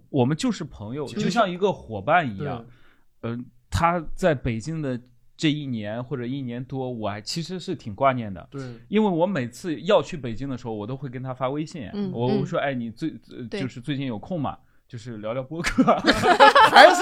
[0.10, 2.64] 我们就是朋友，就就像一个伙伴一样。
[3.24, 5.00] 嗯、他在北京的
[5.42, 8.48] 这一年或者一年多，我还其实是挺挂念的。
[8.52, 14.56] 对，因为我每次要去北京的时候，我都会跟他发微信，我会说，哎，你最呃就是最近有空吗？
[14.88, 15.84] 就是聊聊播客，
[16.70, 17.02] 还是，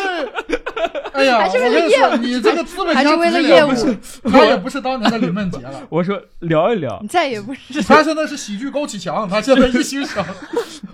[1.12, 3.72] 哎呀，还是为了我跟你说业务你这个资本家还是为了业务
[4.32, 5.86] 他也不是当年的李梦洁了。
[5.90, 10.26] 我说聊一聊你，再也不是他现在是喜剧高启强，他现在一心想，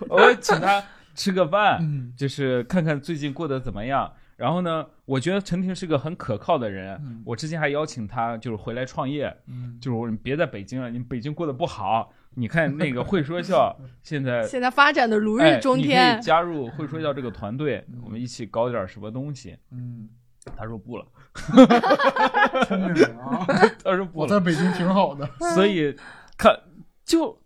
[0.10, 0.84] 我请他
[1.14, 4.12] 吃个饭，嗯就是看看最近过得怎么样。
[4.36, 7.00] 然后呢，我觉得陈婷是个很可靠的人。
[7.04, 12.14] 嗯我之前还邀请他就是回来创业，嗯，就是我说你别在北京了，你北京过得不好。
[12.38, 13.74] 你看那个会说笑
[14.04, 16.22] 现在现在发展的如哎日中你可天以。
[16.22, 19.58] 加入会说笑这个团队，我们一起搞点什么东西。
[19.72, 20.10] 嗯，
[20.58, 21.06] 他说不了，
[22.68, 23.46] 聪明人啊！
[23.82, 24.26] 他说不了。
[24.26, 25.26] 我在北京挺好的。
[25.56, 25.96] 所以
[26.38, 26.60] 看
[27.06, 27.42] 就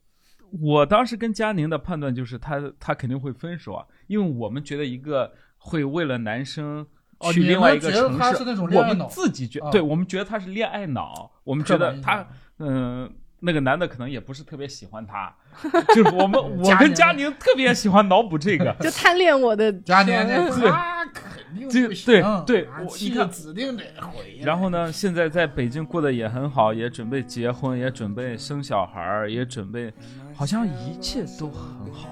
[0.60, 6.86] 我当时跟佳宁的判断就是他他肯定会分手啊，因为我们觉得一个会为了男生
[7.32, 12.28] 去另外一个们觉得城市，他是那种恋我们自己觉、啊对我们觉得他是恋爱脑，我们觉得他象
[12.60, 13.12] 嗯。
[13.42, 15.34] 那个男的可能也不是特别喜欢他，
[15.96, 24.44] 就是我们 我跟佳宁特别喜欢脑补这个， 就贪恋我的佳年天那对对对他我你看指定得回来。
[24.44, 29.94] 然后呢，现在在北京过得也很好，也准备结婚，也准备生小孩，也准备，
[30.36, 32.10] 好像一切都很好，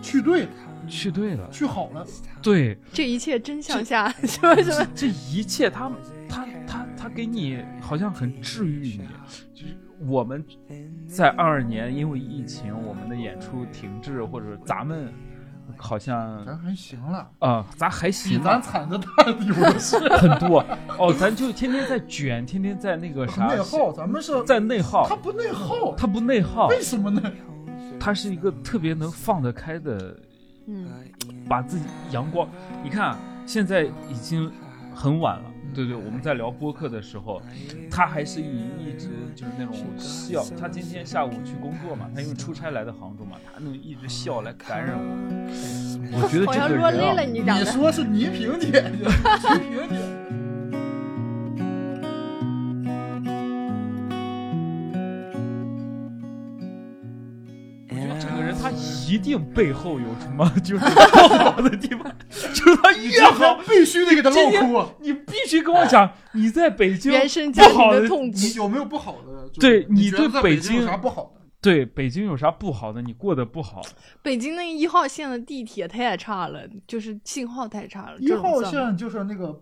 [0.00, 0.48] 去对了，
[0.88, 2.06] 去对了，去好了，
[2.42, 4.86] 对，这一切真相下，什么什么？
[4.94, 5.90] 这一切他
[6.28, 9.08] 他他他给你好像很治愈你，
[9.54, 10.44] 就是我们
[11.06, 15.12] 在二二年因为疫情，我们的演出停滞，或者咱们
[15.76, 18.38] 好像咱还行了，啊、咱还行。
[18.38, 19.98] 啊，咱惨的太有的是。
[20.16, 20.64] 很多。
[20.98, 25.06] 哦，咱就天天在卷，天天在那个啥内耗，咱们是在内耗。
[25.08, 27.20] 他，不内耗，他不内耗，为什么呢？
[28.00, 30.16] 他是一个特别能放得开的，
[30.68, 30.86] 嗯，
[31.48, 32.48] 把自己阳光。
[32.84, 34.50] 你看啊，现在已经
[34.94, 35.44] 很晚了，
[35.74, 37.40] 对对，我们在聊播客的时候，
[37.90, 40.44] 他还是以一直就是那种笑。
[40.60, 45.08] 他今天下午去工作嘛，他因为出差来的杭州嘛，他能一直笑来感染我。
[46.10, 47.64] 我觉得好这个人啊，你。
[47.64, 49.96] 说是倪萍姐姐，倪萍姐
[59.08, 64.92] 一定背后有什么就是不好的地方，就是他越好必须得给他今天唠哭。
[65.00, 69.48] 你必须跟我讲你在北京原生家庭不好的的痛苦，你有没有不好的？
[69.58, 71.40] 对你对你觉得北北京有啥不好的？
[71.60, 73.02] 对北京有啥不好的？
[73.02, 73.82] 你过得不好，
[74.22, 78.16] 北京那一号线的地铁太差了，就是信号太差了。
[78.20, 79.60] 一号线就是那个，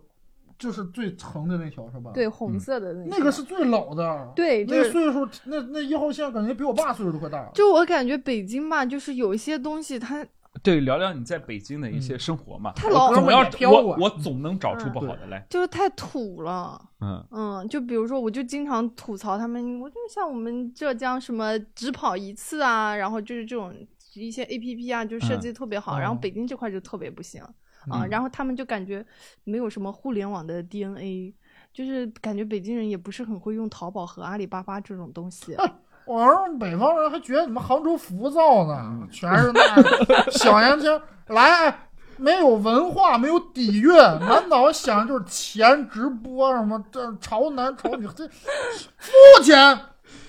[0.57, 2.11] 就是最长的那条是吧？
[2.13, 4.31] 对，红色的那那个是最老的。
[4.35, 7.51] 对，那就是个岁数，那那一号线感觉比我爸岁数都快大了。
[7.53, 10.25] 就我感觉北京吧，就是有一些东西它
[10.63, 12.71] 对，聊聊你在北京的一些生活嘛。
[12.71, 15.45] 太老我总要我我总能找出不好的来。
[15.49, 16.81] 就是太土了。
[16.99, 23.71] 嗯，嗯，就比如说，我就经常吐槽他们，我就像我们浙江什么只跑一次啊，然后就是这种
[24.15, 27.43] 一些 A P P 啊，就设计特别好，然后嗯北京这块就特别不行
[27.89, 29.05] 啊、嗯然后他们就感觉
[29.43, 31.33] 没有什么互联网的 DNA，
[31.73, 35.55] 就是感觉北京人也不是很会用淘宝和阿里巴巴这种东西。
[36.05, 39.61] 我说北方人还觉得你们杭州浮躁呢，全是那
[40.31, 49.77] 小年轻来，没有文化，没有底蕴，满脑子想就是钱直播什么这潮男潮女，这肤浅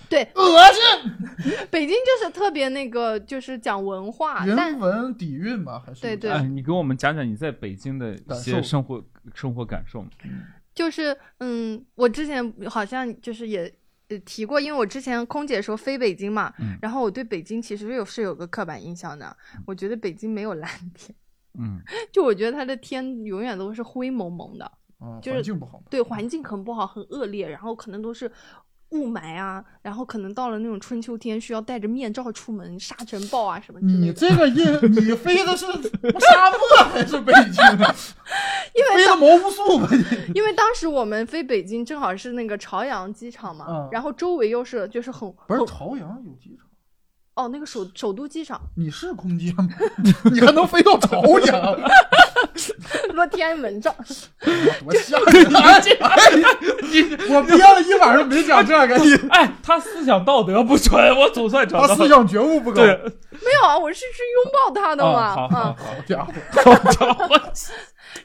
[0.10, 0.42] 对，恶
[0.72, 9.04] 心，北京就是特别那个，就是讲文化，但人文底蕴吧，还是对对哎，你给我们讲讲你在北京的一些生活
[9.34, 10.04] 生活感受。
[10.74, 13.72] 就是嗯，我之前好像就是也
[14.08, 19.36] 呃提过，因为我之前空姐说飞北京嘛，嗯然后我对北京其实有是有个刻板印象的，
[19.66, 21.14] 我觉得北京没有蓝天，
[21.58, 21.80] 嗯，
[22.12, 25.82] 就我觉得它的天永远都是灰蒙蒙的，嗯，就是环境不好。
[25.90, 28.30] 对，环境很不好，很恶劣，然后可能都是。
[28.90, 33.98] 雾霾啊，然后可能到了那种春秋天，需要戴着面罩出门，沙尘暴啊什么之类的。
[33.98, 34.64] 你这个 印，
[34.94, 36.58] 你飞的是沙漠
[36.90, 37.62] 还是北京？
[38.74, 40.32] 因为飞的毛乌素吧你？
[40.34, 46.66] 因为当时我们飞北京正好是那个朝阳机场嘛，嗯然后周围又是就是很不是朝阳有机场，
[47.34, 49.68] 哦，那个首首都机场，你是空姐吗？
[50.32, 51.76] 你还能飞到朝阳？
[53.18, 53.94] 落天安门上，
[54.84, 55.46] 多吓人！
[56.00, 56.18] 哎
[57.28, 61.88] 我憋了一晚上没讲这个，你哎，他思想道德不纯，我总算找到了。
[61.88, 62.76] 他思想觉悟不高。
[62.76, 62.86] 对，
[63.30, 67.40] 没有啊，我是去拥抱他的哦嘛，好好嗯，好家伙，好家伙，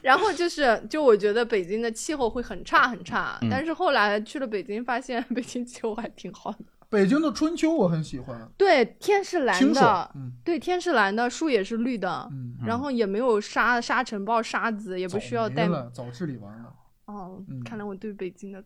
[0.00, 6.58] 然后就是，就我觉得北京的气候会很差很差，嗯但是后来去了北京，发现 北京气候还挺好的。
[6.94, 10.30] 北京的春秋我很喜欢，对，天是蓝的。，嗯。
[10.44, 15.64] 对，天是蓝的，树也是绿的，嗯，然后也没有沙沙尘暴、沙子，也不需要带。
[15.64, 16.72] 早没了，早治理完了。
[17.06, 18.62] 哦嗯，看来我对北京的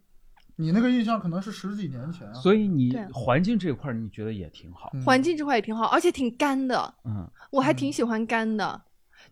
[0.57, 2.35] 你那个印象可能是十几年前啊。
[2.35, 5.03] 所以你环境这块儿你觉得也挺好，嗯。
[5.03, 8.83] 环境这块也挺好，而且挺干的，嗯，我还挺喜欢干的，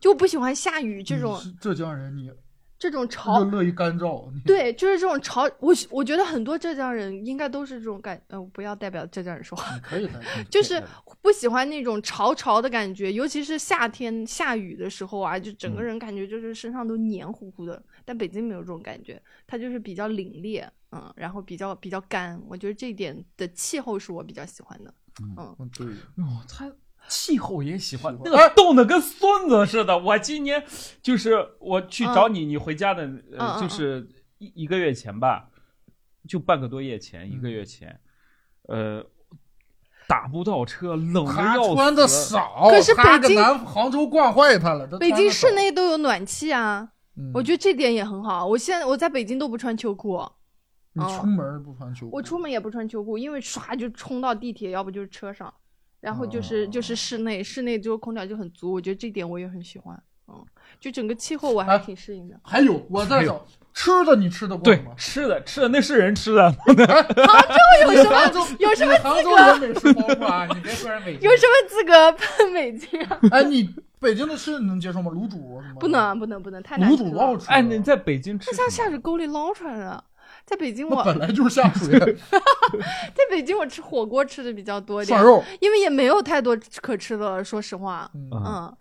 [0.01, 1.39] 就不喜欢下雨这种。
[1.61, 2.33] 浙江人，你
[2.79, 3.43] 这种潮。
[3.45, 4.31] 乐于干燥。
[4.45, 10.21] 对，就是这种潮，我我觉得很多浙江人应该都是这种感，呃，不要代表浙江人说话，可以的，
[10.51, 10.83] 就是
[11.23, 17.83] 不喜欢那种潮潮的感觉，尤其是夏天下雨的时候啊，就整个人感觉就是身上都黏糊糊的。
[18.05, 22.41] 但北京没有这种感觉，它就是比较凛冽，嗯，然后比较比较干。
[22.49, 24.95] 我觉得这一点的气候是我比较喜欢的。
[25.37, 25.87] 嗯，嗯，对，
[26.23, 26.71] 哦，他
[27.09, 29.99] 气候也喜欢，那哎个冻得跟孙子似的。
[29.99, 30.65] 我今年
[31.03, 35.49] 就是我去找你，你回家的，呃，就是一一个月前吧，
[36.29, 38.01] 就半个多月前，一个嗯月前，
[38.69, 39.05] 呃，
[40.09, 42.35] 打不到车，冷的他要穿的死。
[42.35, 44.87] 少，可是北京南杭州惯坏他了。
[44.99, 48.47] 北京室穿得少，内都有暖气啊，嗯我觉得这点也很好。
[48.47, 50.21] 我现在我在北京都不穿秋裤，
[50.93, 55.53] 你哦出门不穿秋裤，我出门也不穿秋裤，因为唰就冲到地铁，要不就是车上，
[56.01, 60.01] 然后就是、哦就是室内，室内就空调就很足，我觉得这点我也很喜欢。
[60.29, 60.45] 嗯，
[60.81, 62.39] 就整个气候我还哎挺适应的。
[62.43, 63.25] 还有我在
[63.73, 70.47] 吃的，你吃得对惯吗？，吃的吃的那是人吃的，有什么杭州有什么你杭州人美食丰富啊！
[70.53, 73.21] 你别说人北京有什么资格喷北京啊？
[73.31, 75.13] 哎，你北京的吃你能接受吗？
[75.13, 75.79] 卤煮什么？
[75.79, 77.11] 不能不能不能，太难卤吃了。
[77.11, 77.53] 煮老好吃了。
[77.53, 80.03] 哎，你在北京吃它像下水沟里捞出来的。
[80.47, 88.09] 在北京我本来就是下水 在北京我吃火锅吃的比较多一点涮，肉，因为也没有太多可吃的了，说实话。
[88.15, 88.77] 嗯，嗯嗯，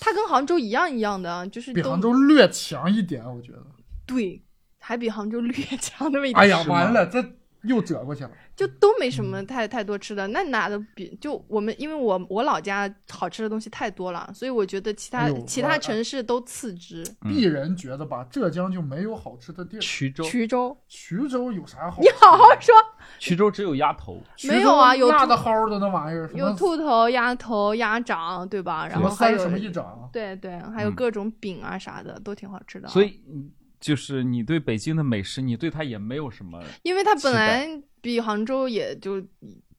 [0.00, 3.62] 它跟杭州一样一样的，就是比杭州略强一点，我觉得。
[4.06, 4.42] 对，
[4.80, 6.40] 还比杭州略 强那么一点。
[6.42, 7.22] 哎呀，完了，这
[7.64, 8.30] 又折过去了。
[8.56, 17.02] 就都没什嗯么太太多吃的，那哪的比就我们，因为我我老家好吃的东西太多了，所以我觉得其他、哎其他城市都次之。
[17.22, 19.80] 嗯鄙人觉得吧，浙江就没有好吃的地儿。
[19.80, 22.00] 衢州，衢州，衢州有啥好？
[22.00, 22.74] 你好好说，
[23.20, 28.86] 衢州只有鸭头，没有啊有州辣的蒿的那玩意儿，有兔头、鸭头、鸭掌，对吧？
[28.86, 32.90] 然后还有什么一掌，对对，还有嗯各种饼啊啥的，都挺好吃的啊。
[32.90, 33.50] 所以嗯
[33.80, 37.68] 就是你对北京的美食，你对它也没有什么，因为它本来
[38.04, 39.20] 比杭州也就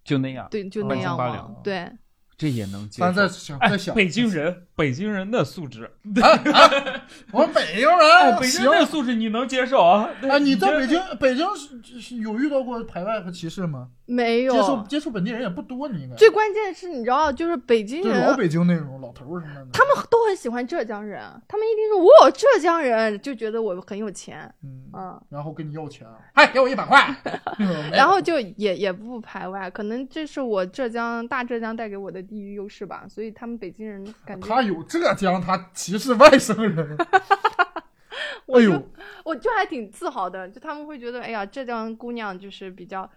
[0.04, 1.90] 就那样，对就哦那样嘛对。
[2.38, 3.56] 这也能接咱再受。
[3.56, 3.96] 哎想再，想。
[3.96, 5.90] 北京人，北京人的素质，
[7.32, 10.10] 我北京哎，人，北京行人的素质你能接受啊？
[10.22, 13.88] 哎，你在北京，北京是是有遇到过排外和歧视吗？
[14.08, 16.16] 没有接受接触本地人也不多，你应该。
[16.16, 27.16] 最关键是你知道，就是北京对人老北京那种老头什么的，他们都很喜欢浙江人，他们一听说我浙江人，就觉得我很有钱，嗯，嗯，然后跟你要钱，哎，给我一百块，
[27.92, 36.98] 然后就也也不排外，可能这是我浙江大浙江带给我的地域优势吧，所以他们北京人感觉他有浙江，他歧视外省人。
[38.48, 38.90] 我就、哎呦，
[39.24, 43.10] 我就还挺自豪的，就他们会觉得，哎呀，浙江姑娘就是比较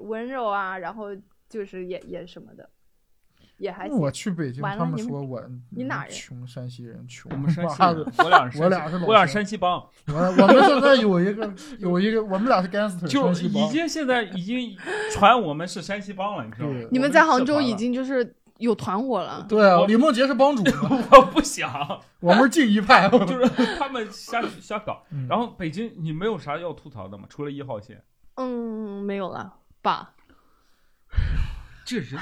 [0.00, 1.08] 温柔啊，然后
[1.48, 2.68] 就是也也什么的，
[3.56, 3.96] 也还行。
[3.96, 7.32] 我去北京，他们完了你说我你哪人穷，山西人穷。
[7.32, 14.76] 我们山西人，我俩是我俩是我俩山西帮，我我们现在有一个有一个，我们俩是 gangster，就山西帮已经现在已经
[15.12, 16.88] 传我们是山西帮了，你知道吗？
[16.90, 20.62] 你们在杭州已经就是有团伙了，对啊，李梦洁是帮主，
[21.10, 21.70] 我不想，
[22.20, 23.08] 我们是进一派。
[23.26, 23.48] 就是
[23.78, 25.02] 他们瞎瞎搞。
[25.10, 27.24] 嗯然后北京，你没有啥要吐槽的吗？
[27.28, 28.02] 除了一号线，
[28.36, 30.12] 嗯，没有了吧？
[31.84, 32.18] 这人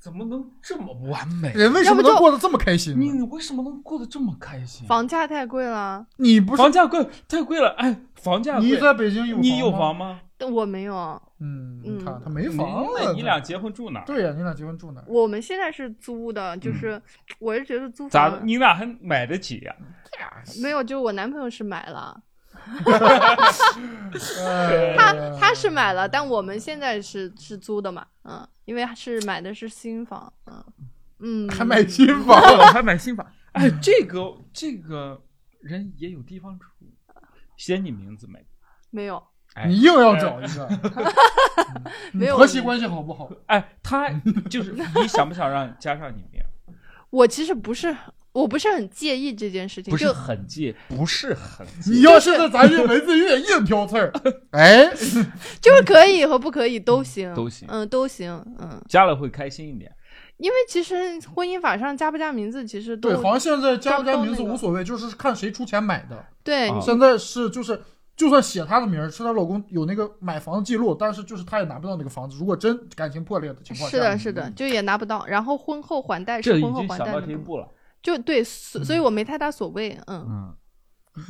[0.00, 1.52] 怎么能这么完美？
[1.52, 3.12] 人为什么能过得这么开心呢？
[3.12, 4.86] 你为什么能过得这么开心？
[4.86, 8.66] 房价太贵了，你不是房价贵太贵了，哎，房价贵。
[8.66, 9.94] 你在北京有你有房？
[9.94, 10.20] 吗？
[10.50, 11.20] 我没有。
[11.38, 13.12] 嗯，嗯你看他没房那了。
[13.12, 14.06] 你俩结婚住哪儿？
[14.06, 15.04] 对呀，你俩结婚住哪儿？
[15.06, 17.00] 我们现在是租的，就是、
[17.38, 18.40] 我是觉得租房咋？
[18.42, 19.74] 你俩还买得起呀？
[20.62, 22.22] 没有，就我男朋友是买了，哎
[24.96, 30.64] 他他是买了，但我们现在是是租的嘛，嗯，因为是买的是新房，嗯。
[31.22, 33.26] 嗯，还买新房， 我还买新房。
[33.52, 35.22] 哎，这个这个
[35.60, 36.64] 人也有地方住，
[37.58, 38.42] 写你名字没？
[38.88, 39.66] 没有，哎。
[39.66, 40.66] 你硬要找一个，
[42.14, 42.38] 没有。
[42.38, 43.30] 婆媳关系好不好？
[43.48, 44.08] 哎，他
[44.48, 46.42] 就是你想不想让加上你名？
[47.10, 47.94] 我其实不是，
[48.32, 54.12] 我不是很介意这件事情，不是就很介，不是很介你要是在咱这文字狱硬挑刺儿，
[54.52, 54.86] 哎，
[55.60, 59.90] 就是可以和不可以都行，都行嗯，都行，嗯，加了会开心一点。
[60.38, 60.96] 因为其实
[61.34, 66.24] 婚姻法上加不加名字，其实都对，好像现在加不加名字无所谓，就是看谁出钱买的。
[66.42, 67.78] 对啊现在是就是，
[68.16, 72.38] 就算写她的名儿，是她老公有那个买房记录，但是就是她也拿不到那个房子。
[72.38, 75.26] 如果真感情破裂的情况下，是的，是的，就也拿不到。
[75.26, 77.68] 然后婚后还贷是已婚后经想到还贷的部分，这一步了。
[78.02, 80.54] 就对，所所以我没太大所谓，嗯，嗯，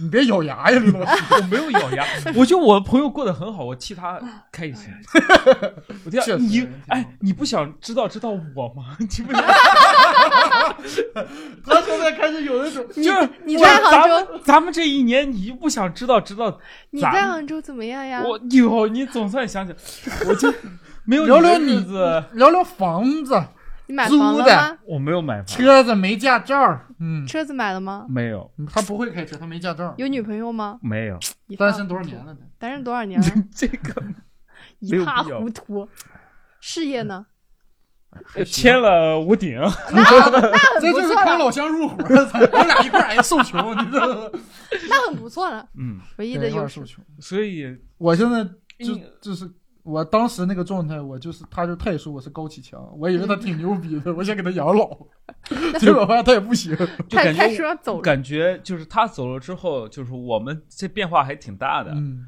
[0.00, 1.24] 你别咬牙呀，李老师。
[1.34, 2.04] 我没有咬牙，
[2.36, 4.20] 我觉得我朋友过得很好，我替他
[4.52, 4.88] 开心。
[6.04, 8.96] 我替他，确实你哎，你不想知道知道我吗？
[9.00, 9.42] 你不想？
[11.64, 16.60] 他现在开始有那种，就是你就是在杭州咱们这一年，你不想知道知道
[16.90, 18.22] 你在杭州怎么样呀？
[18.22, 19.78] 我有，你总算想起来，
[20.28, 20.52] 我就
[21.04, 23.42] 没有聊聊你子，聊聊房子、
[23.90, 24.78] 你的房了吗？
[24.86, 26.56] 我没有买房，车子没驾照，
[26.98, 28.06] 嗯，车子买了吗？
[28.08, 30.78] 没有他不会开车，他没驾照，有女朋友吗？
[30.82, 31.18] 没有
[31.58, 32.40] 单身多少年了呢？
[32.58, 33.26] 单身多少年了？
[33.54, 34.02] 这个
[34.80, 35.88] 一塌糊涂。
[36.60, 37.26] 事业呢？
[38.44, 39.56] 签了屋顶，
[39.92, 44.30] 那这就是坑老乡入伙，我俩一块儿哎受穷，你知道吗？
[44.88, 46.50] 那很不错了，嗯，唯一的优势。
[46.50, 47.04] 一块儿受穷。
[47.20, 48.42] 所以我现在
[48.84, 49.48] 就嗯就是
[49.82, 54.88] 我当时那个状态，我就是他就他也说我是高启强，我以为他挺牛逼的，我想给他养老，
[55.80, 56.76] 结果发现他也不行。
[57.08, 62.26] 他他就感觉说走，感觉就是他走了之后，就是我们这变化还挺大的，嗯，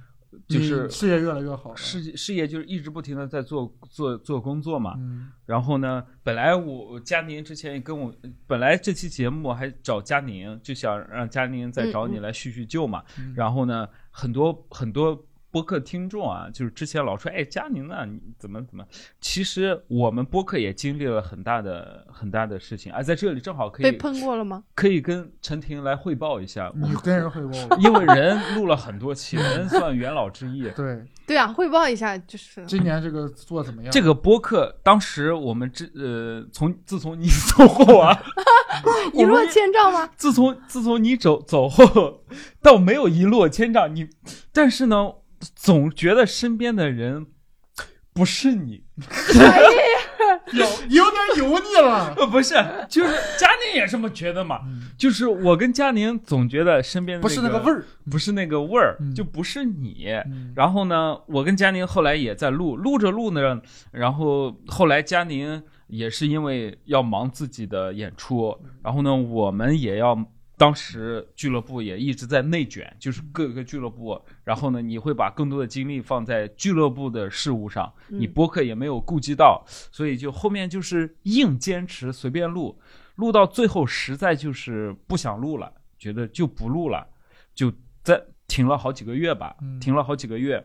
[0.49, 1.77] 就是事业越来越好了。
[1.77, 4.95] 事事业就是一直不停的在做做做工作嘛。
[4.97, 8.11] 嗯然后呢，本来我佳宁之前也跟我，
[8.47, 13.03] 本来这期节目还找佳宁，就想让佳宁再找你来叙叙旧嘛。
[13.19, 15.23] 嗯然后呢，很多很多
[15.53, 18.83] 播客听众啊，就是之前老说，哎，佳宁呢，你怎么怎么？
[19.21, 24.65] 其实我们播客也经历了很大的很大的事情，啊，在这里正好可以被以喷过了吗？
[24.75, 27.77] 可以跟陈婷来汇报一下，你跟人汇报。
[27.79, 30.63] 因为人录了很多期， 人算元老之一。
[30.71, 32.65] 对，对啊，汇报一下就是。
[32.65, 33.93] 今年这个做怎么样？
[33.93, 38.19] 这个播客当时我们之呃，从自从你走后啊，
[39.13, 40.09] 一落千丈吗？
[40.17, 42.23] 自从自从你走走后，
[42.63, 43.95] 倒没有一落千丈。
[43.95, 44.09] 你，
[44.51, 45.13] 但是呢，
[45.55, 47.27] 总觉得身边的人
[48.13, 48.85] 不是你，
[50.53, 52.15] 有有点油腻了。
[52.17, 52.55] 呃， 不是，
[52.89, 54.61] 就是佳宁也这么觉得嘛。
[54.99, 57.85] 就是我跟佳宁总觉得身边的不是那个味儿，儿。
[58.11, 60.09] 不是那个味儿，嗯就不是你。
[60.27, 70.19] 嗯然后呢，我跟佳宁后来也在录，录着录呢，然后后来佳宁也是因为要忙自己的演出，然后呢，我们也要。
[70.57, 78.33] 当时俱乐部也一直在内卷，就是各个俱乐部，然后呢，你会把更多的精力放在俱乐部的事务上，你嗯。
[78.33, 82.81] 播客也没有顾及到，所以就后面就是硬坚持随便录，
[83.17, 87.07] 录到最后实在就是不想录了，觉得就不录了，
[87.55, 87.73] 就
[88.03, 89.81] 在停了好几个月吧，嗯。
[89.81, 90.65] 停了好几个月。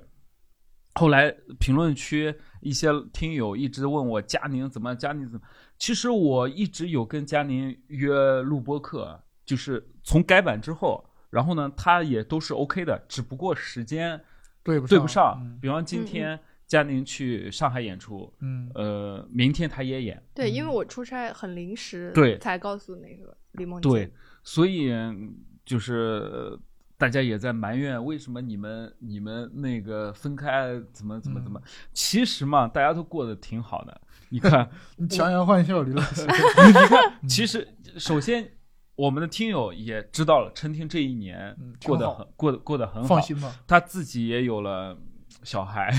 [0.95, 1.29] 后来
[1.59, 5.45] 评论区一些听友一直问我佳宁怎么佳宁怎么，
[5.77, 14.21] 其实我一直有跟佳宁约录播课，就是从改版之后，然后呢他也都是 OK 的，只不过时间
[14.61, 15.39] 对不对不上。
[15.41, 16.37] 嗯比方今天
[16.67, 23.89] 佳宁去上海演出，嗯，呃，明天他也演，对，因为我出差很临时，对才告诉那个李梦洁。
[23.89, 25.33] 对，所以嗯
[25.65, 26.59] 就是呃
[26.97, 31.61] 大家也在埋怨，为什么你们你们那个分开怎么怎么怎么？
[31.93, 34.01] 其实嘛，大家都过得挺好的。
[34.29, 36.25] 你 看，你强颜欢笑，李老师。
[36.27, 37.65] 你看，其实
[37.97, 38.51] 首先
[38.97, 43.55] 我们的听友也知道了，陈婷这一年过得很过得过得很好，放心吧。
[43.67, 44.97] 他自己也有了
[45.43, 45.93] 小孩，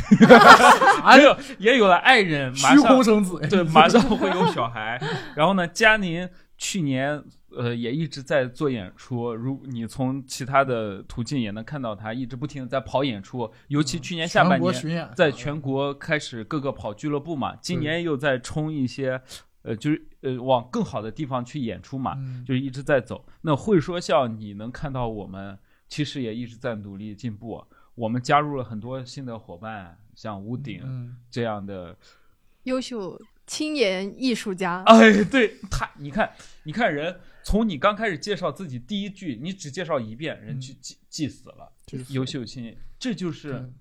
[1.16, 3.38] 也有 也有了爱人，马虚上空生子。
[3.48, 5.00] 对，马上会有小孩。
[5.36, 7.22] 然后呢，佳宁去年
[7.56, 19.22] 呃也一直在做演出，如你从其他的途径也能看到他一直不停的在跑演出，尤其去年下半年，在全国开始各个跑俱乐部嘛，今年又在冲一些。
[19.62, 23.26] 呃，就是呃，往更好的地方去演出嘛，嗯就是一直在走。
[23.42, 27.64] 那会说笑，你能看到我们其实也一直在努力进步。
[27.94, 31.96] 我们加入了很多新的伙伴，像屋顶嗯，这样的
[32.62, 34.82] 优秀青年艺术家。
[34.84, 36.32] 哎，对他，你看，
[36.62, 41.72] 你看人，从你刚开始介绍自己第一句，你只介绍一遍，人去记记死了。
[41.84, 43.74] 就是优秀青年，这就是嗯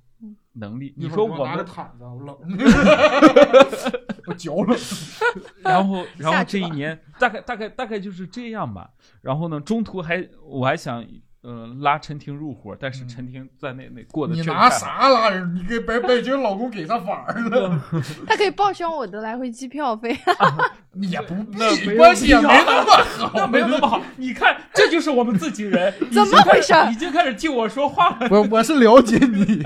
[0.53, 0.93] 能力。
[0.97, 2.37] 你说我们，毯子，我冷，
[4.27, 4.77] 我脚冷。
[5.63, 8.89] 然后，然后这一年大概大概大概就是这样吧。
[9.21, 11.05] 然后呢，中途还我还想，
[11.47, 15.55] 呃拉陈婷入伙，但是嗯陈婷在那那过得你拿啥拉人？
[15.55, 17.81] 你给北北京老公给啥反儿了？
[18.27, 20.13] 他可以报销我的来回机票费。
[20.91, 24.01] 你也不必关系也没那么好， 没有那么好。
[24.17, 25.93] 你看，这就是我们自己人。
[26.11, 28.27] 怎么回事已经开始替我说话了。
[28.29, 29.63] 我我是了解你，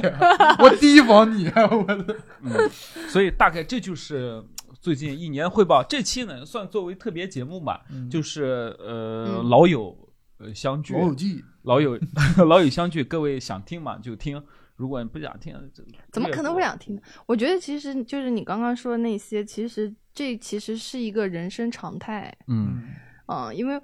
[0.60, 2.70] 我提防你，我的嗯，
[3.08, 4.44] 所以大概这就是
[4.80, 5.82] 最近一年汇报。
[5.82, 9.98] 这期呢，算作为特别节目吧，就是呃、嗯老友
[10.38, 12.00] 呃相聚，老友记，老友
[12.48, 14.42] 老友相聚，各位想听嘛就听，
[14.76, 17.02] 如果你不想听，这怎么可能会想听呢？
[17.26, 22.36] 我觉得其实就是你刚刚说的那些，其实这其实是一个人生常态。
[22.48, 22.84] 嗯。
[23.28, 23.82] 嗯，因为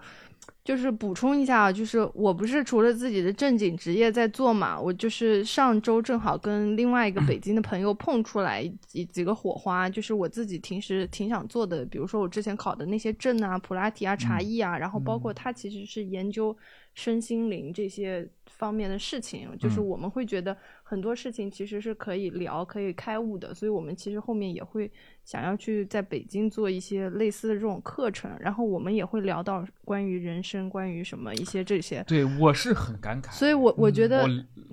[0.62, 16.54] 就是补充一下啊，就是我不是除了自己的正经职业在做嘛，我就是上周正好跟另外一个北京的朋友碰出来几几个火花，就是我自己平时挺想做的，比如说我之前考的那些证啊、普拉提啊、茶艺啊，然后包括他其实是研究
[16.98, 24.92] 身心灵这些方面的事情，就是嗯我们会觉得很多事情其实是可以聊、可以开悟的，所以我们其实后面也会
[25.24, 33.32] 想要去在北京做一些类似的这种课程，然后我们也会聊到关于人生、关于什么一些这些，对我是很感慨。
[33.32, 34.30] 所以我我觉得、我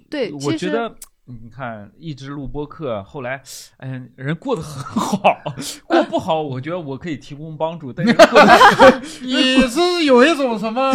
[0.08, 0.96] 对，我其实觉得。
[1.26, 3.42] 你看，一直录播客，后来，
[3.78, 5.42] 哎，人过得很好，
[5.86, 10.92] 过不好，我觉得我可以提供帮助，但是过得 你是有一种什么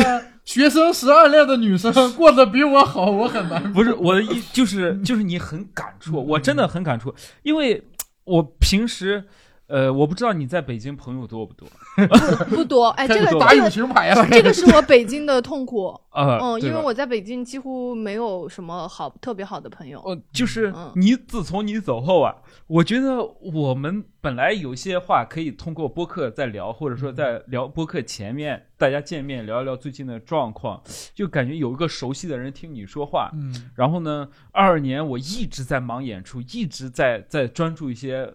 [0.50, 3.72] 学生时暗恋的女生 过得比我好，我很难。
[3.72, 7.84] 不是我的意，就是就是你很感触，我真的很感触，因为
[8.24, 9.26] 我平时，
[9.70, 11.68] 呃，我不知道你在北京朋友多不多，
[12.50, 30.82] 不多，哎，这个打友这个情牌了，这个是我北京的痛苦，呃， 嗯，因为我在北京几乎没有什么好特别好的朋友，呃，就是嗯你自从你走后啊，我觉得我们本来有些话可以通过播客再聊，或者说在聊播客前面大家见面聊一聊最近的状况，
[31.14, 33.30] 就感觉有一个熟悉的人听你说话。
[33.34, 38.34] 嗯，然后呢，二二年我一直在忙演出，一直在在专注一些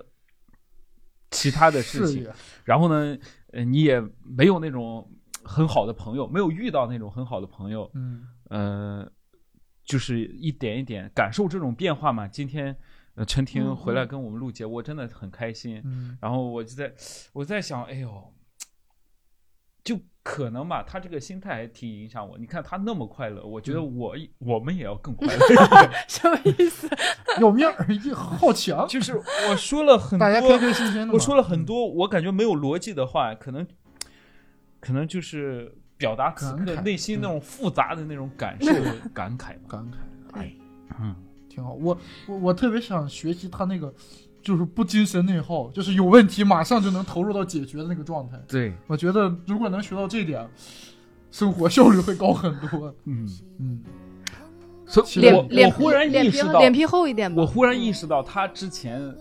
[1.34, 2.26] 其他的事情。
[2.64, 3.18] 然后呢，
[3.52, 5.10] 呃，你也没有那种
[5.42, 7.90] 很好的朋友，没有遇到那种很好的朋友。
[7.94, 9.10] 嗯呃，
[9.84, 12.26] 就是一点一点感受这种变化嘛。
[12.28, 12.74] 今天，
[13.16, 15.80] 呃，陈婷嗯回来嗯跟我们录节，我真的很开心。
[15.84, 16.92] 嗯然后我就在
[17.32, 18.33] 我在想，哎呦，就
[20.24, 22.36] 可能吧，他这个心态还挺影响我。
[22.38, 25.40] 你看他那么快乐，我觉得我、我们也要更快乐。
[26.08, 26.88] 什么意思？
[27.40, 31.12] 有面儿，一好强，就是我说了很大家开多，开心心的。
[31.12, 33.64] 我说了很多我感觉没有逻辑的话，可能
[34.80, 38.72] 可能就是表达此刻感慨内心那种复杂的那种感受
[39.12, 39.68] 感慨吧。
[39.68, 40.58] 感慨，对，
[40.98, 41.14] 嗯。
[41.46, 41.72] 挺好。
[41.74, 41.96] 我
[42.26, 43.94] 我我特别想学习他那个，
[44.44, 48.38] 就是不精神内耗，就是有问题马上就能投入到解决的那个状态。
[48.46, 50.46] 对，我觉得如果能学到这一点，
[51.30, 52.94] 生活 效率会高很多。
[53.06, 53.26] 嗯，
[53.58, 53.82] 嗯，
[54.86, 57.40] 所以脸我脸我忽然脸意识到，皮脸皮厚一点吧。
[57.40, 59.12] 我忽然意识到他之前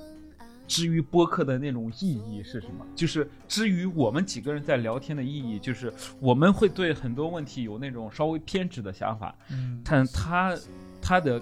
[0.67, 10.53] 至于播客的那种意义是什么，就是至于我们几个人在聊天的意义，就是我们会对很多问题有那种稍微偏执的想法，嗯，但他
[11.01, 11.41] 他的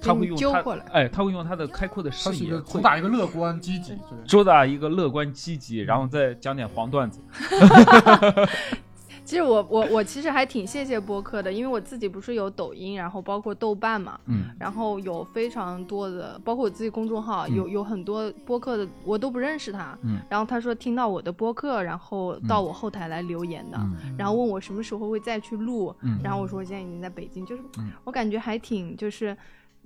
[0.00, 7.20] 他会用他来哎，他会用他的开阔的视野，主打一个乐观积极，主打一个乐观积极，然后再讲点黄段子。
[9.24, 29.36] 其实我我我其实还挺谢谢播客的，因为我自己不是有抖音，然后包括豆瓣嘛，嗯然后有非常多的，包括我自己公众号，有有很多播客的我都不认识他，嗯然后他说听到我的播客，然后到我后台来留言的，嗯然后问我什么时候会再去录，嗯然后我说我现在已经在北京，就是嗯我感觉还挺就是。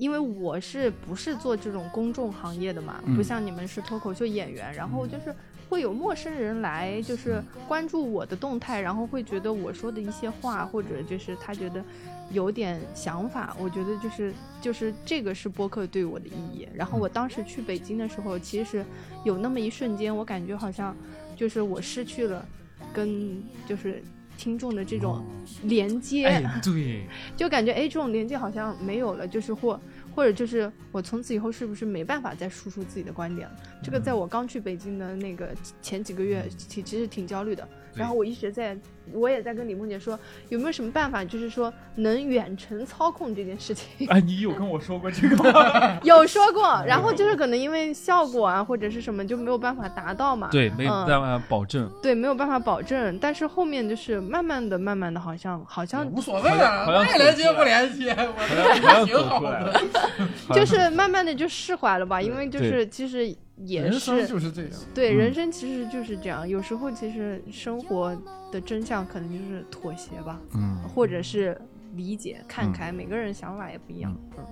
[0.00, 5.32] 因为我是不是做这种公众行业的嘛，嗯不像你们是脱口秀演员，然后就是
[5.68, 11.84] 会有陌生人来，就是关注我的动态，然后会觉得我说的一些话，或者就是他觉得
[12.32, 16.66] 有点想法，我觉得就是就是这个是播客对我的意义。
[16.74, 18.84] 然后我当时去北京的时候，其实
[19.22, 20.96] 有那么一瞬间，我感觉好像
[21.36, 22.44] 就是我失去了
[22.92, 24.02] 跟就是
[24.36, 25.22] 听众的这种
[25.64, 26.26] 连接。
[26.26, 27.04] 哎，对，
[27.36, 29.78] 就感觉哎，这种连接好像没有了，就是或
[30.14, 33.56] 或者就是我从此以后是不是没办法再输出自己的观点了？
[33.82, 37.66] 这个在我刚去北京的那个前几个月，其其实挺焦虑的。
[37.94, 38.78] 然后我一直在，
[39.14, 44.06] 我也在跟李梦洁说，有没有什么办法，就是说能远程操控这件事情？
[44.08, 45.98] 哎，你有跟我说过这个吗？
[46.04, 50.48] 有说过，然后就是可能因为效果啊或者是什么就没有办法达到嘛。
[50.50, 51.90] 对，没有嗯办法保证。
[52.02, 53.18] 对，没有办法保证。
[53.20, 59.50] 但是后面就是慢慢的、慢慢的，好像好像无所谓了，爱连接不联接，我好像好像挺好的。
[59.60, 59.80] 了，
[60.54, 63.34] 就是慢慢的就释怀了吧，因为就是其实
[63.64, 66.48] 也人生是就是这样，对，嗯人生其实就是这样。
[66.48, 68.16] 有时候其实生活
[68.50, 71.60] 的真相可能就是妥协吧，嗯或者是
[71.94, 74.16] 理解、看开，每个人想法也不一样。
[74.38, 74.44] 嗯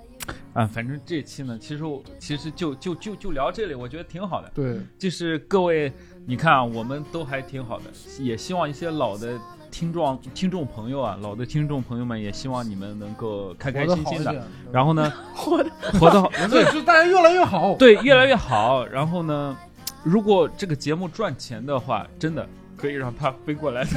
[0.52, 4.50] 啊，反正这期呢，其实我其实就就就就聊这里，我觉得挺好的。
[4.54, 5.90] 对，就是各位，
[6.26, 7.84] 你看啊，我们都还挺好的，
[8.18, 9.38] 也希望一些老的
[9.70, 14.46] 听众听众朋友啊，老的听众朋友们，也希望你们能够开开心心的。
[14.72, 17.74] 然后呢，活 的活得好，对，就大家越来越好。
[17.76, 18.84] 对，越来越好。
[18.86, 19.56] 然后呢，
[20.02, 22.46] 如果这个节目赚钱的话，真的
[22.76, 23.86] 可以让它飞过来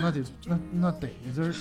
[0.00, 1.54] 那得那那得这儿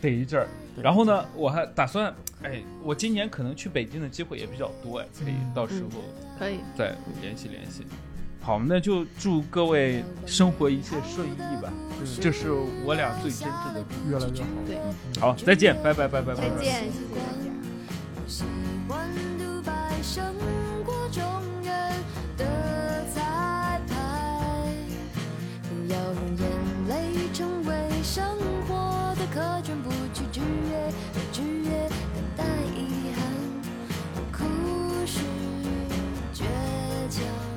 [0.00, 0.48] 得一阵儿。
[0.80, 5.88] 然后呢，我还打算，哎，我今年可能去北京的机会也比较多，哎，可以到时候
[6.38, 7.84] 可以，再联系联系。
[8.42, 11.70] 好，那就祝各位生活一切顺意吧。
[12.20, 12.50] 这是
[12.84, 14.48] 我俩最真挚的，越来越好。
[14.66, 14.78] 对，
[15.20, 16.64] 好，再见，拜拜，拜拜，拜拜。
[36.32, 36.42] 倔
[37.10, 37.49] 强。